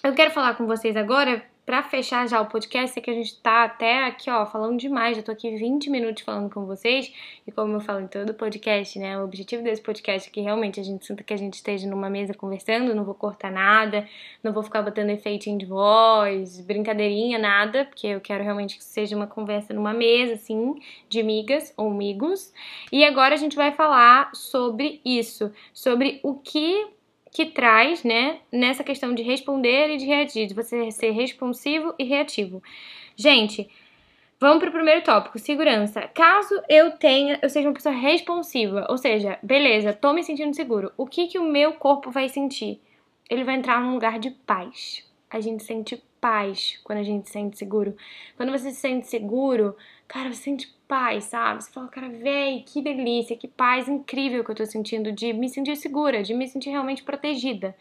eu 0.05 0.15
quero 0.15 0.31
falar 0.31 0.55
com 0.55 0.67
vocês 0.67 0.97
agora 0.97 1.43
para 1.69 1.83
fechar 1.83 2.27
já 2.27 2.41
o 2.41 2.47
podcast, 2.47 2.99
é 2.99 3.03
que 3.03 3.11
a 3.11 3.13
gente 3.13 3.43
tá 3.43 3.65
até 3.65 4.05
aqui, 4.05 4.31
ó, 4.31 4.47
falando 4.47 4.79
demais. 4.79 5.19
Já 5.19 5.23
tô 5.23 5.31
aqui 5.31 5.55
20 5.55 5.91
minutos 5.91 6.23
falando 6.23 6.51
com 6.51 6.65
vocês. 6.65 7.13
E 7.47 7.53
como 7.53 7.75
eu 7.75 7.81
falo 7.81 8.01
em 8.01 8.07
todo 8.07 8.33
podcast, 8.33 8.99
né? 8.99 9.21
O 9.21 9.25
objetivo 9.25 9.63
desse 9.63 9.83
podcast 9.83 10.31
é 10.31 10.33
que 10.33 10.41
realmente 10.41 10.81
a 10.81 10.83
gente 10.83 11.05
sinta 11.05 11.23
que 11.23 11.35
a 11.35 11.37
gente 11.37 11.57
esteja 11.57 11.87
numa 11.87 12.09
mesa 12.09 12.33
conversando, 12.33 12.95
não 12.95 13.05
vou 13.05 13.13
cortar 13.13 13.53
nada, 13.53 14.09
não 14.43 14.51
vou 14.51 14.63
ficar 14.63 14.81
botando 14.81 15.11
efeitinho 15.11 15.59
de 15.59 15.67
voz, 15.67 16.59
brincadeirinha, 16.63 17.39
nada, 17.39 17.85
porque 17.85 18.07
eu 18.07 18.21
quero 18.23 18.43
realmente 18.43 18.79
que 18.79 18.85
seja 18.85 19.15
uma 19.15 19.27
conversa 19.27 19.75
numa 19.75 19.93
mesa, 19.93 20.37
assim, 20.37 20.75
de 21.07 21.21
amigas 21.21 21.75
ou 21.77 21.91
amigos. 21.91 22.51
E 22.91 23.05
agora 23.05 23.35
a 23.35 23.39
gente 23.39 23.57
vai 23.57 23.73
falar 23.73 24.31
sobre 24.33 25.03
isso, 25.05 25.53
sobre 25.75 26.19
o 26.23 26.33
que 26.33 26.97
que 27.33 27.47
traz, 27.47 28.05
né, 28.05 28.39
nessa 28.51 28.83
questão 28.83 29.15
de 29.15 29.23
responder 29.23 29.91
e 29.91 29.97
de 29.97 30.07
reagir, 30.07 30.47
de 30.47 30.55
você 30.55 30.91
ser 30.91 31.11
responsivo 31.11 31.95
e 31.99 32.05
reativo. 32.05 32.63
Gente, 33.17 33.69
vamos 34.41 34.59
para 34.59 34.71
o 34.71 34.73
primeiro 34.73 35.03
tópico, 35.03 35.39
segurança. 35.39 36.03
Caso 36.09 36.61
eu 36.69 36.93
tenha, 36.93 37.39
eu 37.43 37.49
seja 37.49 37.69
uma 37.69 37.75
pessoa 37.75 37.95
responsiva, 37.95 38.87
ou 38.89 38.97
seja, 38.97 39.39
beleza, 39.43 39.93
tô 39.93 40.13
me 40.13 40.23
sentindo 40.23 40.55
seguro. 40.55 40.93
O 40.97 41.07
que 41.07 41.27
que 41.27 41.39
o 41.39 41.45
meu 41.45 41.75
corpo 41.75 42.11
vai 42.11 42.29
sentir? 42.29 42.81
Ele 43.29 43.45
vai 43.45 43.57
entrar 43.57 43.81
num 43.81 43.95
lugar 43.95 44.19
de 44.19 44.31
paz. 44.31 45.05
A 45.31 45.41
gente 45.41 45.63
sente 45.63 46.03
paz 46.21 46.81
quando 46.83 46.99
a 46.99 47.03
gente 47.03 47.27
se 47.27 47.33
sente 47.33 47.59
seguro. 47.59 47.97
Quando 48.37 48.51
você 48.51 48.71
se 48.71 48.81
sente 48.81 49.07
seguro, 49.07 49.77
cara, 50.07 50.33
você 50.33 50.43
sente 50.43 50.78
paz, 50.89 51.25
sabe? 51.25 51.63
Você 51.63 51.71
fala, 51.71 51.89
cara, 51.89 52.09
véi, 52.09 52.65
que 52.67 52.83
delícia, 52.83 53.37
que 53.37 53.47
paz 53.47 53.87
incrível 53.89 54.43
que 54.43 54.51
eu 54.51 54.55
tô 54.55 54.65
sentindo 54.65 55.13
de 55.13 55.33
me 55.35 55.49
sentir 55.49 55.77
segura, 55.77 56.23
de 56.23 56.33
me 56.35 56.49
sentir 56.49 56.71
realmente 56.71 57.05
protegida. 57.05 57.77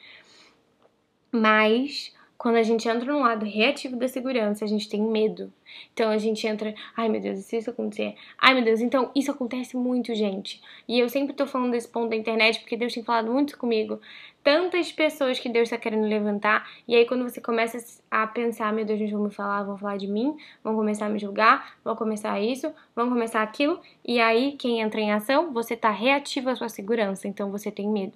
Mas 1.32 2.13
quando 2.38 2.58
a 2.58 2.63
gente 2.63 2.88
entra 2.88 3.12
no 3.12 3.19
lado 3.19 3.45
reativo 3.45 3.95
da 3.95 4.08
segurança, 4.08 4.63
a 4.63 4.67
gente 4.67 4.88
tem 4.88 5.02
medo. 5.02 5.52
Então 5.91 6.10
a 6.10 6.17
gente 6.17 6.45
entra, 6.45 6.73
ai 6.95 7.10
meu 7.10 7.19
Deus, 7.19 7.39
e 7.39 7.43
se 7.43 7.58
isso 7.58 7.69
acontecer? 7.69 8.15
Ai 8.38 8.54
meu 8.54 8.63
Deus, 8.63 8.80
então 8.80 9.12
isso 9.15 9.32
acontece 9.32 9.76
muito, 9.76 10.13
gente. 10.13 10.62
E 10.88 11.00
eu 11.00 11.10
sempre 11.10 11.34
tô 11.34 11.47
falando 11.47 11.71
desse 11.71 11.88
ponto 11.88 12.10
da 12.10 12.15
internet 12.15 12.60
porque 12.60 12.78
Deus 12.78 12.93
tem 12.93 13.04
falado 13.04 13.32
muito 13.32 13.58
comigo. 13.58 14.00
Tantas 14.43 14.91
pessoas 14.91 15.39
que 15.39 15.50
Deus 15.50 15.63
está 15.63 15.78
querendo 15.78 16.08
levantar, 16.08 16.69
e 16.88 16.95
aí 16.95 17.06
quando 17.06 17.23
você 17.23 17.41
começa 17.41 18.02
a 18.10 18.26
pensar, 18.28 18.71
meu 18.71 18.86
Deus, 18.86 19.10
vão 19.12 19.23
me 19.23 19.32
falar, 19.32 19.63
vão 19.63 19.78
falar 19.78 19.97
de 19.97 20.08
mim, 20.08 20.38
vão 20.63 20.76
começar 20.76 21.08
a 21.08 21.10
me 21.10 21.19
julgar, 21.19 21.76
vão 21.84 21.95
começar 21.95 22.39
isso, 22.39 22.71
vão 22.95 23.10
começar 23.10 23.41
aquilo, 23.41 23.80
e 24.06 24.21
aí 24.21 24.54
quem 24.54 24.80
entra 24.80 25.02
em 25.02 25.12
ação, 25.12 25.52
você 25.52 25.76
tá 25.76 25.89
reativo 25.89 26.50
à 26.50 26.56
sua 26.56 26.69
segurança, 26.69 27.28
então 27.28 27.52
você 27.52 27.69
tem 27.69 27.89
medo. 27.89 28.13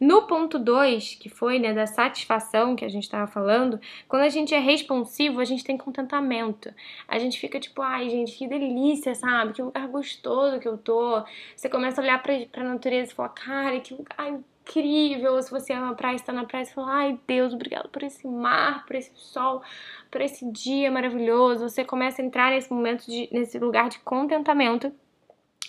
No 0.00 0.22
ponto 0.22 0.58
2, 0.58 1.16
que 1.16 1.28
foi 1.28 1.58
né, 1.58 1.72
da 1.72 1.86
satisfação 1.86 2.74
que 2.74 2.84
a 2.84 2.88
gente 2.88 3.04
estava 3.04 3.26
falando, 3.26 3.80
quando 4.08 4.22
a 4.22 4.28
gente 4.28 4.54
é 4.54 4.58
responsivo, 4.58 5.40
a 5.40 5.44
gente 5.44 5.62
tem 5.62 5.76
contentamento. 5.76 6.72
A 7.06 7.18
gente 7.18 7.38
fica 7.38 7.60
tipo, 7.60 7.82
ai 7.82 8.08
gente, 8.08 8.36
que 8.36 8.48
delícia, 8.48 9.14
sabe? 9.14 9.52
Que 9.52 9.62
lugar 9.62 9.86
gostoso 9.88 10.58
que 10.58 10.68
eu 10.68 10.78
tô. 10.78 11.22
Você 11.54 11.68
começa 11.68 12.00
a 12.00 12.04
olhar 12.04 12.22
pra, 12.22 12.34
pra 12.50 12.64
natureza 12.64 13.12
e 13.12 13.14
falar, 13.14 13.28
cara, 13.30 13.80
que 13.80 13.94
lugar 13.94 14.40
incrível. 14.70 15.40
Se 15.42 15.50
você 15.50 15.72
ama 15.72 15.90
a 15.90 15.94
praia, 15.94 16.16
está 16.16 16.32
na 16.32 16.44
praia, 16.44 16.64
você 16.64 16.72
fala, 16.72 16.92
ai 16.92 17.18
Deus, 17.26 17.52
obrigado 17.52 17.88
por 17.88 18.02
esse 18.02 18.26
mar, 18.26 18.86
por 18.86 18.96
esse 18.96 19.12
sol, 19.14 19.62
por 20.10 20.20
esse 20.20 20.50
dia 20.50 20.90
maravilhoso. 20.90 21.68
Você 21.68 21.84
começa 21.84 22.22
a 22.22 22.24
entrar 22.24 22.50
nesse 22.50 22.72
momento, 22.72 23.04
de, 23.06 23.28
nesse 23.32 23.58
lugar 23.58 23.88
de 23.88 23.98
contentamento. 24.00 24.92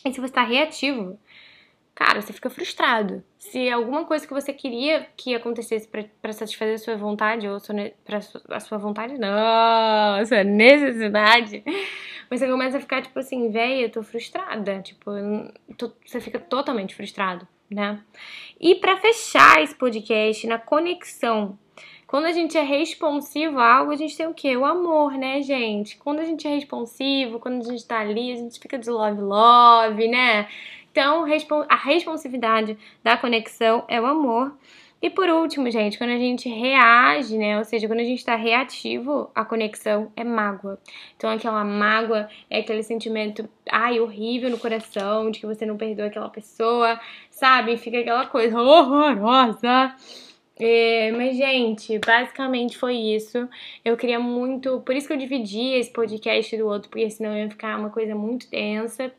E 0.05 0.13
se 0.13 0.19
você 0.19 0.25
está 0.25 0.43
reativo, 0.43 1.19
cara, 1.93 2.21
você 2.21 2.33
fica 2.33 2.49
frustrado. 2.49 3.23
Se 3.37 3.69
alguma 3.69 4.05
coisa 4.05 4.25
que 4.25 4.33
você 4.33 4.53
queria 4.53 5.07
que 5.15 5.35
acontecesse 5.35 5.87
para 5.87 6.33
satisfazer 6.33 6.75
a 6.75 6.77
sua 6.77 6.95
vontade, 6.95 7.47
ou 7.47 7.57
para 8.03 8.19
a 8.49 8.59
sua 8.59 8.77
vontade, 8.77 9.17
não, 9.17 10.19
a 10.19 10.25
sua 10.25 10.43
necessidade, 10.43 11.63
você 12.29 12.47
começa 12.47 12.77
a 12.77 12.81
ficar 12.81 13.01
tipo 13.01 13.19
assim, 13.19 13.51
velho, 13.51 13.81
eu 13.81 13.91
tô 13.91 14.03
frustrada. 14.03 14.81
Tipo, 14.81 15.11
tô, 15.77 15.91
você 16.05 16.19
fica 16.19 16.39
totalmente 16.39 16.95
frustrado, 16.95 17.47
né? 17.69 18.01
E 18.59 18.75
para 18.75 18.97
fechar 18.97 19.61
esse 19.61 19.75
podcast 19.75 20.47
na 20.47 20.57
conexão 20.57 21.57
quando 22.11 22.25
a 22.25 22.33
gente 22.33 22.57
é 22.57 22.61
responsivo 22.61 23.57
a 23.57 23.75
algo, 23.75 23.93
a 23.93 23.95
gente 23.95 24.17
tem 24.17 24.27
o 24.27 24.33
quê? 24.33 24.57
O 24.57 24.65
amor, 24.65 25.13
né, 25.13 25.41
gente? 25.41 25.95
Quando 25.95 26.19
a 26.19 26.25
gente 26.25 26.45
é 26.45 26.53
responsivo, 26.53 27.39
quando 27.39 27.61
a 27.61 27.71
gente 27.71 27.87
tá 27.87 27.99
ali, 27.99 28.33
a 28.33 28.35
gente 28.35 28.59
fica 28.59 28.77
de 28.77 28.89
love 28.89 29.21
love, 29.21 30.09
né? 30.09 30.45
Então, 30.91 31.25
a 31.69 31.75
responsividade 31.75 32.77
da 33.03 33.15
conexão 33.17 33.85
é 33.87 33.99
o 33.99 34.05
amor. 34.05 34.53
E 35.01 35.09
por 35.09 35.27
último, 35.29 35.71
gente, 35.71 35.97
quando 35.97 36.11
a 36.11 36.17
gente 36.17 36.47
reage, 36.47 37.35
né? 37.35 37.57
Ou 37.57 37.63
seja, 37.63 37.87
quando 37.87 38.01
a 38.01 38.03
gente 38.03 38.19
está 38.19 38.35
reativo, 38.35 39.31
a 39.33 39.43
conexão 39.43 40.11
é 40.15 40.23
mágoa. 40.23 40.77
Então, 41.17 41.27
aquela 41.29 41.63
mágoa 41.63 42.29
é 42.49 42.59
aquele 42.59 42.83
sentimento, 42.83 43.49
ai, 43.71 43.99
horrível 43.99 44.51
no 44.51 44.59
coração, 44.59 45.31
de 45.31 45.39
que 45.39 45.47
você 45.47 45.65
não 45.65 45.75
perdoa 45.75 46.05
aquela 46.05 46.29
pessoa, 46.29 46.99
sabe? 47.31 47.77
Fica 47.77 47.99
aquela 47.99 48.27
coisa 48.27 48.61
horrorosa. 48.61 49.95
É, 50.59 51.11
mas, 51.13 51.35
gente, 51.35 51.97
basicamente 51.97 52.77
foi 52.77 52.95
isso. 52.95 53.49
Eu 53.83 53.97
queria 53.97 54.19
muito. 54.19 54.81
Por 54.81 54.95
isso 54.95 55.07
que 55.07 55.13
eu 55.13 55.17
dividi 55.17 55.73
esse 55.73 55.91
podcast 55.91 56.55
do 56.55 56.67
outro, 56.67 56.89
porque 56.91 57.09
senão 57.09 57.35
ia 57.35 57.49
ficar 57.49 57.79
uma 57.79 57.89
coisa 57.89 58.13
muito 58.13 58.47
tensa. 58.47 59.11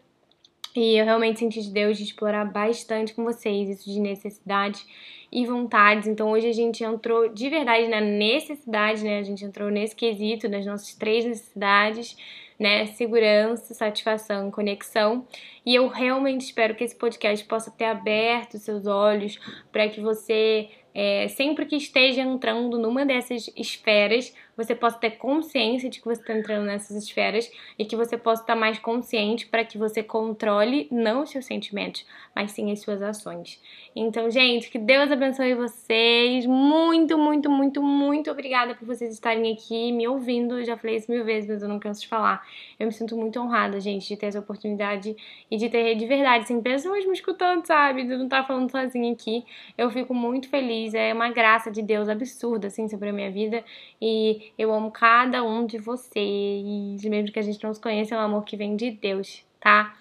E 0.74 0.96
eu 0.96 1.04
realmente 1.04 1.38
senti 1.38 1.60
de 1.60 1.70
Deus 1.70 1.98
de 1.98 2.04
explorar 2.04 2.44
bastante 2.44 3.12
com 3.14 3.24
vocês 3.24 3.68
isso 3.68 3.90
de 3.90 4.00
necessidade 4.00 4.84
e 5.30 5.46
vontades. 5.46 6.08
Então 6.08 6.30
hoje 6.30 6.48
a 6.48 6.52
gente 6.52 6.82
entrou 6.82 7.28
de 7.28 7.48
verdade 7.48 7.88
na 7.88 8.00
necessidade, 8.00 9.02
né? 9.04 9.18
A 9.18 9.22
gente 9.22 9.44
entrou 9.44 9.70
nesse 9.70 9.94
quesito 9.94 10.48
das 10.48 10.64
nossas 10.64 10.94
três 10.94 11.24
necessidades, 11.24 12.16
né? 12.58 12.86
Segurança, 12.86 13.74
satisfação, 13.74 14.50
conexão. 14.50 15.26
E 15.64 15.74
eu 15.74 15.88
realmente 15.88 16.42
espero 16.42 16.74
que 16.74 16.84
esse 16.84 16.96
podcast 16.96 17.44
possa 17.46 17.70
ter 17.70 17.84
aberto 17.84 18.58
seus 18.58 18.86
olhos 18.86 19.38
para 19.70 19.88
que 19.88 20.00
você 20.00 20.68
é, 20.94 21.28
sempre 21.28 21.64
que 21.64 21.76
esteja 21.76 22.20
entrando 22.20 22.78
numa 22.78 23.06
dessas 23.06 23.50
esferas, 23.56 24.34
você 24.56 24.74
possa 24.74 24.98
ter 24.98 25.12
consciência 25.12 25.88
de 25.88 26.00
que 26.00 26.06
você 26.06 26.20
está 26.20 26.36
entrando 26.36 26.66
nessas 26.66 26.96
esferas 26.96 27.50
e 27.78 27.84
que 27.84 27.96
você 27.96 28.16
possa 28.16 28.42
estar 28.42 28.56
mais 28.56 28.78
consciente 28.78 29.46
para 29.46 29.64
que 29.64 29.78
você 29.78 30.02
controle 30.02 30.88
não 30.90 31.22
os 31.22 31.30
seus 31.30 31.46
sentimentos, 31.46 32.06
mas 32.34 32.52
sim 32.52 32.70
as 32.70 32.80
suas 32.80 33.02
ações. 33.02 33.60
Então, 33.94 34.30
gente, 34.30 34.70
que 34.70 34.78
Deus 34.78 35.10
abençoe 35.10 35.54
vocês. 35.54 36.46
Muito, 36.46 37.18
muito, 37.18 37.50
muito, 37.50 37.82
muito 37.82 38.30
obrigada 38.30 38.74
por 38.74 38.86
vocês 38.86 39.12
estarem 39.12 39.52
aqui 39.52 39.92
me 39.92 40.08
ouvindo. 40.08 40.58
Eu 40.58 40.64
já 40.64 40.76
falei 40.76 40.96
isso 40.96 41.10
mil 41.10 41.24
vezes, 41.24 41.48
mas 41.48 41.62
eu 41.62 41.68
não 41.68 41.78
canso 41.78 42.00
de 42.00 42.08
falar. 42.08 42.46
Eu 42.78 42.86
me 42.86 42.92
sinto 42.92 43.16
muito 43.16 43.38
honrada, 43.38 43.78
gente, 43.80 44.08
de 44.08 44.16
ter 44.16 44.26
essa 44.26 44.38
oportunidade 44.38 45.14
e 45.50 45.56
de 45.56 45.68
ter 45.68 45.94
de 45.94 46.06
verdade, 46.06 46.46
sem 46.46 46.60
pessoas 46.60 47.04
me 47.04 47.12
escutando, 47.12 47.66
sabe? 47.66 48.04
De 48.04 48.16
não 48.16 48.24
estar 48.24 48.46
falando 48.46 48.70
sozinha 48.70 49.12
aqui. 49.12 49.44
Eu 49.76 49.90
fico 49.90 50.14
muito 50.14 50.48
feliz. 50.48 50.94
É 50.94 51.12
uma 51.12 51.30
graça 51.30 51.70
de 51.70 51.82
Deus 51.82 52.08
absurda, 52.08 52.68
assim, 52.68 52.88
sobre 52.88 53.10
a 53.10 53.12
minha 53.12 53.30
vida. 53.30 53.62
E 54.00 54.41
eu 54.58 54.72
amo 54.72 54.90
cada 54.90 55.42
um 55.42 55.66
de 55.66 55.78
vocês. 55.78 57.02
Mesmo 57.04 57.32
que 57.32 57.38
a 57.38 57.42
gente 57.42 57.62
não 57.62 57.72
se 57.74 57.80
conheça, 57.80 58.14
é 58.14 58.18
um 58.18 58.22
amor 58.22 58.44
que 58.44 58.56
vem 58.56 58.76
de 58.76 58.90
Deus, 58.90 59.44
tá? 59.60 59.94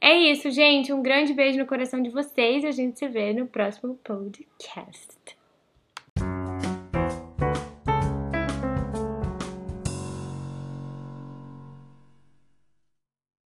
É 0.00 0.16
isso, 0.16 0.50
gente. 0.50 0.92
Um 0.92 1.02
grande 1.02 1.32
beijo 1.32 1.58
no 1.58 1.66
coração 1.66 2.02
de 2.02 2.10
vocês 2.10 2.64
a 2.64 2.70
gente 2.70 2.98
se 2.98 3.08
vê 3.08 3.32
no 3.32 3.46
próximo 3.46 3.98
podcast. 4.04 5.37